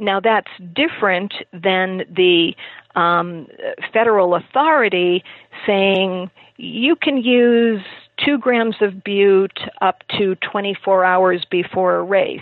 Now, 0.00 0.18
that's 0.18 0.50
different 0.74 1.34
than 1.52 2.04
the 2.10 2.54
um, 2.96 3.46
federal 3.92 4.34
authority 4.34 5.22
saying 5.66 6.30
you 6.56 6.96
can 6.96 7.18
use 7.18 7.82
two 8.24 8.38
grams 8.38 8.76
of 8.80 9.04
bute 9.04 9.60
up 9.80 10.02
to 10.18 10.34
24 10.36 11.04
hours 11.04 11.44
before 11.50 11.96
a 11.96 12.02
race. 12.02 12.40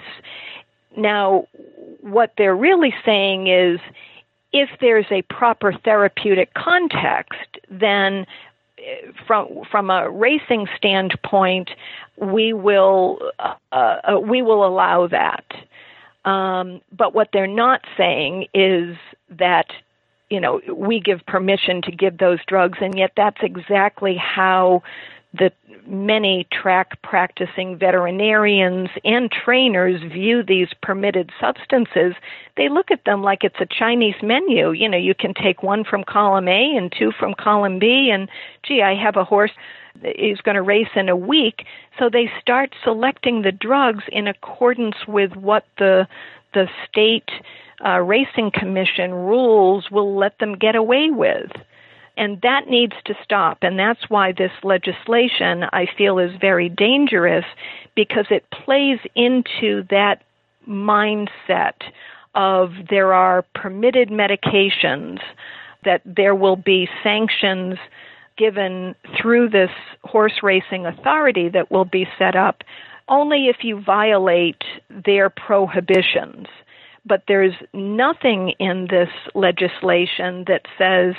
Now, 0.97 1.47
what 2.01 2.33
they're 2.39 2.57
really 2.57 2.95
saying 3.05 3.49
is 3.49 3.81
if 4.53 4.71
there's 4.81 5.07
a 5.11 5.23
proper 5.23 5.73
therapeutic 5.73 6.55
context, 6.55 7.59
then 7.71 8.27
eh, 8.79 9.11
from 9.27 9.49
from 9.71 9.91
a 9.91 10.09
racing 10.11 10.67
standpoint, 10.77 11.71
we 12.17 12.53
will 12.53 13.19
uh, 13.39 13.55
uh, 13.73 14.21
we 14.21 14.43
will 14.43 14.67
allow 14.67 15.07
that. 15.07 15.45
Um, 16.29 16.83
but 16.93 17.15
what 17.15 17.31
they're 17.33 17.47
not 17.47 17.81
saying 17.97 18.49
is 18.53 18.97
that 19.31 19.67
you 20.29 20.41
know 20.41 20.61
we 20.75 21.01
give 21.01 21.25
permission 21.27 21.81
to 21.83 21.91
give 21.91 22.19
those 22.19 22.39
drugs, 22.47 22.79
and 22.83 22.99
yet 22.99 23.13
that's 23.17 23.39
exactly 23.41 24.15
how 24.15 24.83
the 25.33 25.53
many 25.87 26.47
track 26.51 27.01
practicing 27.03 27.77
veterinarians 27.77 28.89
and 29.05 29.31
trainers 29.31 30.01
view 30.11 30.43
these 30.43 30.69
permitted 30.83 31.31
substances, 31.41 32.15
they 32.57 32.69
look 32.69 32.91
at 32.91 33.05
them 33.05 33.23
like 33.23 33.45
it's 33.45 33.61
a 33.61 33.67
Chinese 33.67 34.15
menu. 34.23 34.71
You 34.73 34.89
know, 34.89 34.99
you 34.99 35.15
can 35.15 35.35
take 35.35 35.63
one 35.63 35.85
from 35.85 36.05
column 36.05 36.49
A 36.49 36.77
and 36.77 36.93
two 36.97 37.13
from 37.13 37.35
column 37.35 37.79
B, 37.79 38.11
and 38.13 38.29
gee, 38.63 38.83
I 38.83 38.95
have 38.95 39.17
a 39.17 39.25
horse 39.25 39.53
is 40.03 40.41
going 40.41 40.55
to 40.55 40.63
race 40.63 40.89
in 40.95 41.09
a 41.09 41.17
week. 41.17 41.65
So 41.99 42.09
they 42.09 42.31
start 42.41 42.75
selecting 42.85 43.43
the 43.43 43.53
drugs 43.53 44.05
in 44.11 44.29
accordance 44.29 44.97
with 45.07 45.35
what 45.37 45.65
the 45.79 46.07
the 46.55 46.69
state 46.89 47.31
uh, 47.85 47.99
racing 48.01 48.51
commission 48.53 49.13
rules 49.13 49.91
will 49.91 50.17
let 50.17 50.39
them 50.39 50.57
get 50.57 50.75
away 50.75 51.11
with. 51.11 51.51
And 52.19 52.41
that 52.43 52.69
needs 52.69 52.95
to 53.05 53.15
stop. 53.23 53.59
And 53.63 53.79
that's 53.79 54.11
why 54.11 54.33
this 54.33 54.51
legislation, 54.65 55.65
I 55.73 55.87
feel, 55.97 56.19
is 56.19 56.33
very 56.41 56.69
dangerous 56.69 57.45
because 57.95 58.27
it 58.29 58.45
plays 58.51 58.99
into 59.15 59.85
that 59.91 60.25
mindset 60.69 61.75
of 62.35 62.73
there 62.91 63.15
are 63.15 63.45
permitted 63.55 64.09
medications, 64.09 65.21
that 65.85 66.03
there 66.05 66.35
will 66.35 66.57
be 66.57 66.89
sanctions 67.05 67.79
given 68.37 68.97
through 69.21 69.51
this 69.51 69.71
horse 70.03 70.43
racing 70.43 70.87
authority 70.87 71.49
that 71.49 71.71
will 71.71 71.85
be 71.85 72.07
set 72.19 72.35
up 72.35 72.63
only 73.09 73.47
if 73.47 73.63
you 73.63 73.81
violate 73.81 74.63
their 74.91 75.31
prohibitions. 75.31 76.47
But 77.07 77.23
there's 77.29 77.55
nothing 77.73 78.55
in 78.59 78.89
this 78.91 79.09
legislation 79.35 80.45
that 80.47 80.67
says 80.77 81.15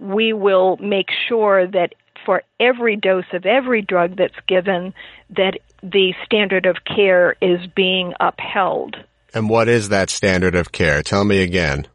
we 0.00 0.32
will 0.32 0.76
make 0.78 1.08
sure 1.28 1.66
that 1.66 1.94
for 2.24 2.42
every 2.58 2.96
dose 2.96 3.24
of 3.32 3.46
every 3.46 3.82
drug 3.82 4.16
that's 4.16 4.38
given 4.48 4.92
that 5.30 5.58
the 5.82 6.12
standard 6.24 6.66
of 6.66 6.76
care 6.84 7.36
is 7.40 7.60
being 7.74 8.12
upheld. 8.20 8.96
And 9.32 9.48
what 9.48 9.68
is 9.68 9.90
that 9.90 10.10
standard 10.10 10.54
of 10.54 10.72
care? 10.72 11.02
Tell 11.02 11.24
me 11.24 11.42
again. 11.42 11.86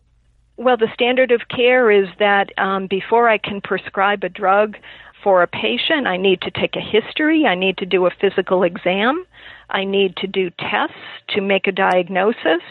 Well, 0.58 0.78
the 0.78 0.90
standard 0.94 1.32
of 1.32 1.42
care 1.50 1.90
is 1.90 2.08
that 2.20 2.58
um, 2.58 2.88
before 2.88 3.28
I 3.28 3.38
can 3.40 3.62
prescribe 3.62 4.24
a 4.24 4.30
drug 4.30 4.78
for 5.24 5.42
a 5.42 5.48
patient, 5.48 6.08
I 6.08 6.18
need 6.18 6.42
to 6.42 6.52
take 6.52 6.76
a 6.76 6.80
history, 6.80 7.46
I 7.46 7.56
need 7.56 7.78
to 7.78 7.86
do 7.86 8.06
a 8.06 8.12
physical 8.12 8.64
exam, 8.64 9.26
I 9.70 9.86
need 9.86 10.16
to 10.18 10.28
do 10.28 10.50
tests 10.52 10.96
to 11.30 11.42
make 11.42 11.68
a 11.68 11.72
diagnosis, 11.72 12.62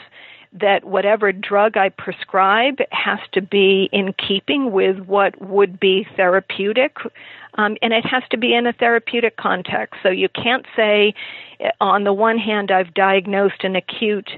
that 0.53 0.85
whatever 0.85 1.31
drug 1.33 1.77
I 1.77 1.91
prescribe 1.91 2.79
has 2.91 3.21
to 3.33 3.41
be 3.41 3.89
in 3.93 4.13
keeping 4.15 4.73
with 4.73 4.99
what 5.01 5.41
would 5.41 5.79
be 5.79 6.07
therapeutic, 6.17 6.97
um, 7.55 7.77
and 7.83 7.93
it 7.93 8.05
has 8.05 8.25
to 8.31 8.37
be 8.37 8.55
in 8.55 8.67
a 8.67 8.73
therapeutic 8.73 9.37
context. 9.37 10.01
So 10.03 10.09
you 10.09 10.29
can't 10.29 10.67
say, 10.75 11.15
on 11.81 12.05
the 12.05 12.13
one 12.13 12.39
hand, 12.39 12.71
I've 12.71 12.95
diagnosed 12.95 13.63
an 13.63 13.77
acute 13.77 14.31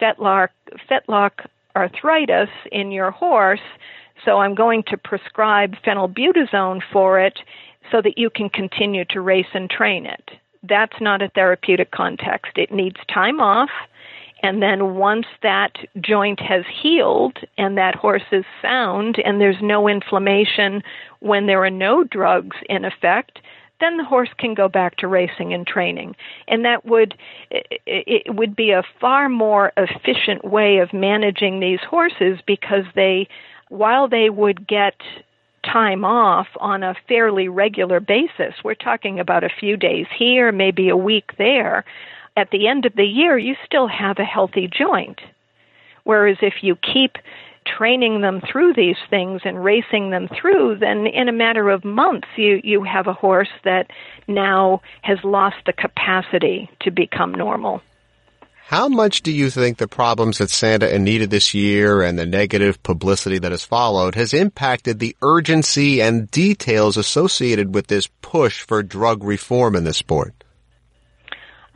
fetlock, 0.00 0.48
fetlock 0.90 1.46
arthritis 1.74 2.50
in 2.70 2.92
your 2.92 3.10
horse, 3.10 3.60
so 4.24 4.38
I'm 4.38 4.54
going 4.54 4.82
to 4.88 4.96
prescribe 4.96 5.74
phenylbutazone 5.84 6.82
for 6.92 7.20
it 7.20 7.38
so 7.90 8.00
that 8.02 8.18
you 8.18 8.30
can 8.30 8.48
continue 8.48 9.04
to 9.06 9.20
race 9.20 9.46
and 9.54 9.68
train 9.68 10.06
it. 10.06 10.30
That's 10.62 11.00
not 11.00 11.20
a 11.20 11.28
therapeutic 11.28 11.90
context. 11.90 12.52
It 12.56 12.72
needs 12.72 12.96
time 13.12 13.40
off 13.40 13.70
and 14.44 14.60
then 14.60 14.96
once 14.96 15.24
that 15.42 15.72
joint 16.02 16.38
has 16.38 16.64
healed 16.82 17.38
and 17.56 17.78
that 17.78 17.94
horse 17.94 18.30
is 18.30 18.44
sound 18.60 19.16
and 19.24 19.40
there's 19.40 19.62
no 19.62 19.88
inflammation 19.88 20.82
when 21.20 21.46
there 21.46 21.64
are 21.64 21.70
no 21.70 22.04
drugs 22.04 22.54
in 22.68 22.84
effect, 22.84 23.38
then 23.80 23.96
the 23.96 24.04
horse 24.04 24.28
can 24.36 24.52
go 24.52 24.68
back 24.68 24.96
to 24.96 25.08
racing 25.08 25.54
and 25.54 25.66
training. 25.66 26.14
And 26.46 26.62
that 26.66 26.84
would 26.84 27.14
it 27.50 28.34
would 28.34 28.54
be 28.54 28.72
a 28.72 28.82
far 29.00 29.30
more 29.30 29.72
efficient 29.78 30.44
way 30.44 30.76
of 30.76 30.92
managing 30.92 31.60
these 31.60 31.80
horses 31.80 32.38
because 32.46 32.84
they 32.94 33.26
while 33.70 34.08
they 34.08 34.28
would 34.28 34.68
get 34.68 35.00
time 35.64 36.04
off 36.04 36.48
on 36.60 36.82
a 36.82 36.94
fairly 37.08 37.48
regular 37.48 37.98
basis, 37.98 38.52
we're 38.62 38.74
talking 38.74 39.18
about 39.18 39.42
a 39.42 39.48
few 39.48 39.78
days 39.78 40.06
here, 40.14 40.52
maybe 40.52 40.90
a 40.90 40.96
week 40.98 41.32
there, 41.38 41.82
at 42.36 42.50
the 42.50 42.68
end 42.68 42.86
of 42.86 42.94
the 42.94 43.04
year, 43.04 43.38
you 43.38 43.54
still 43.64 43.86
have 43.86 44.18
a 44.18 44.24
healthy 44.24 44.68
joint. 44.68 45.20
Whereas 46.04 46.36
if 46.42 46.54
you 46.62 46.76
keep 46.76 47.16
training 47.66 48.20
them 48.20 48.40
through 48.40 48.74
these 48.74 48.96
things 49.08 49.40
and 49.44 49.64
racing 49.64 50.10
them 50.10 50.28
through, 50.28 50.76
then 50.78 51.06
in 51.06 51.28
a 51.28 51.32
matter 51.32 51.70
of 51.70 51.84
months, 51.84 52.28
you, 52.36 52.60
you 52.62 52.82
have 52.82 53.06
a 53.06 53.14
horse 53.14 53.48
that 53.64 53.90
now 54.28 54.82
has 55.02 55.18
lost 55.24 55.56
the 55.64 55.72
capacity 55.72 56.68
to 56.80 56.90
become 56.90 57.32
normal. 57.32 57.80
How 58.66 58.88
much 58.88 59.22
do 59.22 59.30
you 59.30 59.50
think 59.50 59.76
the 59.76 59.86
problems 59.86 60.40
at 60.40 60.48
Santa 60.48 60.92
Anita 60.92 61.26
this 61.26 61.52
year 61.52 62.00
and 62.00 62.18
the 62.18 62.24
negative 62.24 62.82
publicity 62.82 63.38
that 63.38 63.52
has 63.52 63.64
followed 63.64 64.14
has 64.14 64.32
impacted 64.32 64.98
the 64.98 65.14
urgency 65.20 66.00
and 66.00 66.30
details 66.30 66.96
associated 66.96 67.74
with 67.74 67.88
this 67.88 68.08
push 68.22 68.62
for 68.62 68.82
drug 68.82 69.22
reform 69.22 69.76
in 69.76 69.84
the 69.84 69.92
sport? 69.92 70.43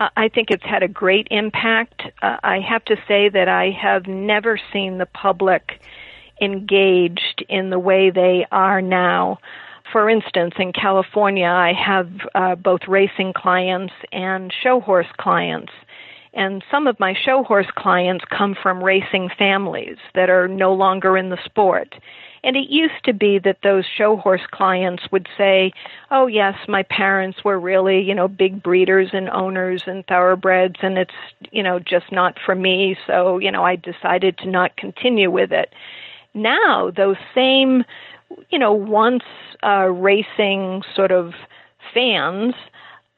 I 0.01 0.29
think 0.29 0.51
it's 0.51 0.65
had 0.65 0.83
a 0.83 0.89
great 0.89 1.27
impact. 1.31 2.03
Uh, 2.23 2.37
I 2.43 2.61
have 2.61 2.85
to 2.85 2.97
say 3.09 3.29
that 3.29 3.49
I 3.49 3.71
have 3.71 4.07
never 4.07 4.61
seen 4.73 4.99
the 4.99 5.07
public 5.07 5.81
engaged 6.41 7.45
in 7.49 7.71
the 7.71 7.79
way 7.79 8.11
they 8.11 8.47
are 8.53 8.81
now. 8.81 9.39
For 9.93 10.09
instance, 10.09 10.55
in 10.59 10.73
California, 10.73 11.49
I 11.49 11.73
have 11.73 12.11
uh, 12.35 12.55
both 12.55 12.83
racing 12.87 13.33
clients 13.35 13.95
and 14.13 14.53
show 14.63 14.81
horse 14.81 15.09
clients. 15.19 15.73
And 16.35 16.63
some 16.71 16.87
of 16.87 17.01
my 17.01 17.15
show 17.15 17.43
horse 17.43 17.71
clients 17.75 18.25
come 18.31 18.55
from 18.63 18.85
racing 18.85 19.31
families 19.37 19.97
that 20.15 20.31
are 20.31 20.47
no 20.47 20.75
longer 20.75 21.17
in 21.17 21.31
the 21.31 21.39
sport. 21.45 21.95
And 22.45 22.57
it 22.57 22.69
used 22.71 23.05
to 23.05 23.13
be 23.13 23.39
that 23.41 23.59
those 23.63 23.85
show 23.87 24.17
horse 24.17 24.47
clients 24.51 25.11
would 25.11 25.29
say, 25.37 25.73
"Oh 26.11 26.27
yes, 26.27 26.57
my 26.69 26.83
parents 26.85 27.45
were 27.45 27.59
really, 27.59 28.01
you 28.01 28.15
know, 28.15 28.29
big 28.29 28.63
breeders 28.63 29.11
and 29.13 29.29
owners 29.31 29.83
and 29.87 30.07
thoroughbreds 30.07 30.77
and 30.83 30.99
it's, 30.99 31.15
you 31.51 31.63
know, 31.63 31.79
just 31.79 32.13
not 32.13 32.39
for 32.45 32.55
me, 32.55 32.97
so, 33.07 33.39
you 33.39 33.51
know, 33.51 33.65
I 33.65 33.77
decided 33.77 34.39
to 34.39 34.49
not 34.49 34.77
continue 34.77 35.31
with 35.31 35.53
it." 35.53 35.73
Now, 36.35 36.91
those 36.91 37.17
same, 37.35 37.85
you 38.51 38.59
know, 38.59 38.73
once 38.73 39.25
uh 39.63 39.89
racing 39.89 40.83
sort 40.95 41.11
of 41.11 41.35
fans 41.95 42.55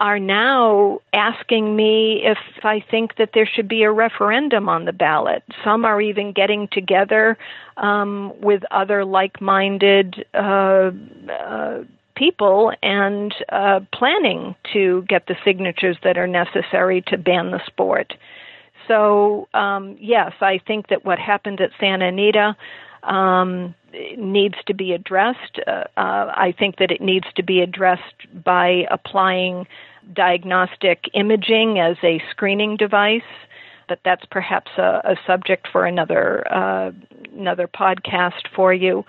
are 0.01 0.19
now 0.19 1.01
asking 1.13 1.77
me 1.77 2.23
if 2.25 2.39
I 2.65 2.83
think 2.91 3.17
that 3.17 3.31
there 3.35 3.47
should 3.47 3.69
be 3.69 3.83
a 3.83 3.93
referendum 3.93 4.69
on 4.69 4.87
the 4.87 4.93
ballot. 4.93 5.43
Some 5.63 5.85
are 5.85 6.01
even 6.01 6.33
getting 6.33 6.69
together 6.73 7.37
um, 7.77 8.33
with 8.41 8.63
other 8.71 9.05
like 9.05 9.41
minded 9.43 10.25
uh, 10.33 10.91
uh, 11.31 11.85
people 12.17 12.73
and 12.83 13.35
uh, 13.51 13.81
planning 13.93 14.55
to 14.73 15.03
get 15.03 15.27
the 15.27 15.37
signatures 15.45 15.99
that 16.03 16.17
are 16.17 16.27
necessary 16.27 17.03
to 17.09 17.19
ban 17.19 17.51
the 17.51 17.61
sport. 17.67 18.15
So, 18.89 19.49
um, 19.55 19.97
yes, 20.01 20.33
I 20.41 20.61
think 20.67 20.89
that 20.89 21.05
what 21.05 21.19
happened 21.19 21.61
at 21.61 21.71
Santa 21.79 22.07
Anita 22.07 22.57
um, 23.03 23.75
needs 24.17 24.57
to 24.67 24.75
be 24.75 24.93
addressed. 24.93 25.59
Uh, 25.67 25.85
uh, 25.97 26.33
I 26.37 26.55
think 26.59 26.77
that 26.77 26.91
it 26.91 27.01
needs 27.01 27.27
to 27.37 27.43
be 27.43 27.61
addressed 27.61 28.43
by 28.45 28.87
applying 28.91 29.67
diagnostic 30.13 31.09
imaging 31.15 31.79
as 31.79 31.97
a 32.03 32.23
screening 32.31 32.77
device. 32.77 33.23
But 33.89 34.01
that's 34.05 34.25
perhaps 34.27 34.71
a, 34.79 35.01
a 35.05 35.17
subject 35.27 35.67
for 35.73 35.85
another 35.85 36.47
uh, 36.53 36.93
another 37.35 37.67
podcast 37.67 38.47
for 38.55 38.73
you. 38.73 39.05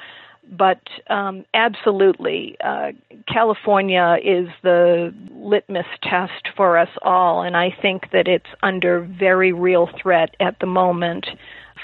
But 0.52 0.82
um, 1.08 1.46
absolutely, 1.54 2.58
uh, 2.60 2.92
California 3.28 4.18
is 4.22 4.50
the 4.64 5.14
litmus 5.30 5.86
test 6.02 6.50
for 6.58 6.78
us 6.78 6.90
all, 7.04 7.44
and 7.44 7.56
I 7.56 7.70
think 7.82 8.12
that 8.12 8.28
it's 8.28 8.50
under 8.62 9.00
very 9.00 9.54
real 9.54 9.88
threat 10.02 10.36
at 10.40 10.60
the 10.60 10.66
moment 10.66 11.28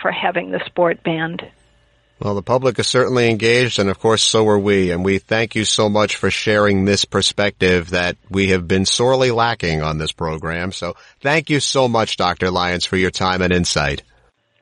for 0.01 0.11
having 0.11 0.51
the 0.51 0.61
sport 0.65 1.01
banned. 1.03 1.43
Well, 2.19 2.33
the 2.33 2.41
public 2.41 2.79
is 2.79 2.87
certainly 2.87 3.29
engaged, 3.29 3.77
and 3.77 3.89
of 3.89 3.99
course, 3.99 4.23
so 4.23 4.47
are 4.47 4.57
we. 4.57 4.89
And 4.89 5.05
we 5.05 5.19
thank 5.19 5.53
you 5.53 5.65
so 5.65 5.87
much 5.87 6.15
for 6.15 6.31
sharing 6.31 6.85
this 6.85 7.05
perspective 7.05 7.91
that 7.91 8.17
we 8.29 8.49
have 8.49 8.67
been 8.67 8.85
sorely 8.85 9.29
lacking 9.29 9.83
on 9.83 9.99
this 9.99 10.11
program. 10.11 10.71
So 10.71 10.95
thank 11.21 11.51
you 11.51 11.59
so 11.59 11.87
much, 11.87 12.17
Dr. 12.17 12.49
Lyons, 12.49 12.85
for 12.85 12.97
your 12.97 13.11
time 13.11 13.43
and 13.43 13.53
insight. 13.53 14.01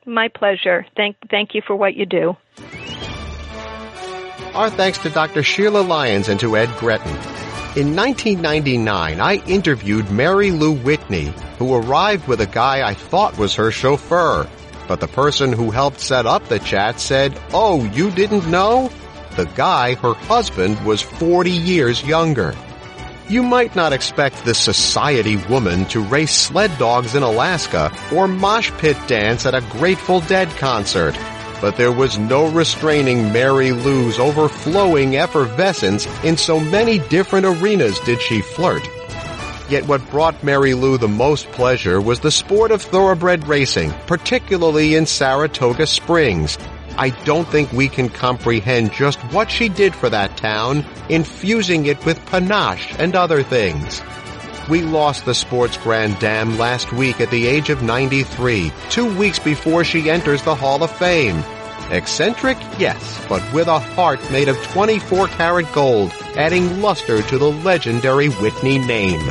My 0.04 0.28
pleasure. 0.28 0.86
Thank, 0.96 1.16
thank 1.30 1.54
you 1.54 1.62
for 1.66 1.74
what 1.74 1.94
you 1.94 2.04
do. 2.04 2.36
Our 4.54 4.70
thanks 4.70 4.98
to 4.98 5.10
Dr. 5.10 5.42
Sheila 5.42 5.80
Lyons 5.80 6.28
and 6.28 6.38
to 6.40 6.56
Ed 6.56 6.70
Gretton. 6.78 7.16
In 7.76 7.94
1999, 7.94 9.20
I 9.20 9.34
interviewed 9.46 10.10
Mary 10.10 10.50
Lou 10.50 10.72
Whitney, 10.72 11.34
who 11.58 11.74
arrived 11.74 12.26
with 12.28 12.40
a 12.40 12.46
guy 12.46 12.86
I 12.86 12.94
thought 12.94 13.36
was 13.36 13.54
her 13.56 13.70
chauffeur. 13.70 14.48
But 14.88 15.00
the 15.00 15.08
person 15.08 15.52
who 15.52 15.70
helped 15.70 16.00
set 16.00 16.26
up 16.26 16.48
the 16.48 16.58
chat 16.58 17.00
said, 17.00 17.38
Oh, 17.52 17.84
you 17.92 18.10
didn't 18.10 18.48
know? 18.50 18.90
The 19.36 19.46
guy, 19.54 19.94
her 19.96 20.14
husband, 20.14 20.82
was 20.84 21.02
40 21.02 21.50
years 21.50 22.02
younger. 22.02 22.54
You 23.28 23.42
might 23.42 23.74
not 23.74 23.92
expect 23.92 24.44
this 24.44 24.58
society 24.58 25.36
woman 25.36 25.84
to 25.86 26.00
race 26.00 26.34
sled 26.34 26.78
dogs 26.78 27.16
in 27.16 27.24
Alaska 27.24 27.90
or 28.14 28.28
mosh 28.28 28.70
pit 28.78 28.96
dance 29.08 29.46
at 29.46 29.54
a 29.54 29.66
Grateful 29.72 30.20
Dead 30.20 30.48
concert. 30.50 31.18
But 31.60 31.76
there 31.76 31.90
was 31.90 32.18
no 32.18 32.48
restraining 32.48 33.32
Mary 33.32 33.72
Lou's 33.72 34.20
overflowing 34.20 35.16
effervescence 35.16 36.06
in 36.22 36.36
so 36.36 36.60
many 36.60 37.00
different 37.00 37.46
arenas 37.46 37.98
did 38.00 38.20
she 38.20 38.42
flirt. 38.42 38.86
Yet 39.68 39.86
what 39.88 40.08
brought 40.10 40.44
Mary 40.44 40.74
Lou 40.74 40.96
the 40.96 41.08
most 41.08 41.50
pleasure 41.50 42.00
was 42.00 42.20
the 42.20 42.30
sport 42.30 42.70
of 42.70 42.82
thoroughbred 42.82 43.48
racing, 43.48 43.92
particularly 44.06 44.94
in 44.94 45.06
Saratoga 45.06 45.86
Springs. 45.86 46.56
I 46.96 47.10
don't 47.24 47.48
think 47.48 47.72
we 47.72 47.88
can 47.88 48.08
comprehend 48.08 48.92
just 48.92 49.18
what 49.32 49.50
she 49.50 49.68
did 49.68 49.94
for 49.94 50.08
that 50.08 50.36
town, 50.36 50.84
infusing 51.08 51.86
it 51.86 52.04
with 52.06 52.24
panache 52.26 52.94
and 52.98 53.14
other 53.16 53.42
things. 53.42 54.00
We 54.70 54.82
lost 54.82 55.24
the 55.24 55.34
sports 55.34 55.76
grand 55.76 56.18
dame 56.18 56.58
last 56.58 56.92
week 56.92 57.20
at 57.20 57.30
the 57.30 57.46
age 57.46 57.70
of 57.70 57.82
93, 57.82 58.72
two 58.90 59.16
weeks 59.16 59.38
before 59.38 59.84
she 59.84 60.10
enters 60.10 60.42
the 60.42 60.54
Hall 60.54 60.82
of 60.82 60.90
Fame. 60.90 61.42
Eccentric? 61.90 62.58
Yes, 62.78 63.24
but 63.28 63.42
with 63.52 63.68
a 63.68 63.78
heart 63.78 64.20
made 64.30 64.48
of 64.48 64.56
24 64.64 65.28
karat 65.28 65.72
gold, 65.72 66.12
adding 66.34 66.82
luster 66.82 67.22
to 67.22 67.38
the 67.38 67.50
legendary 67.50 68.28
Whitney 68.28 68.78
name. 68.78 69.30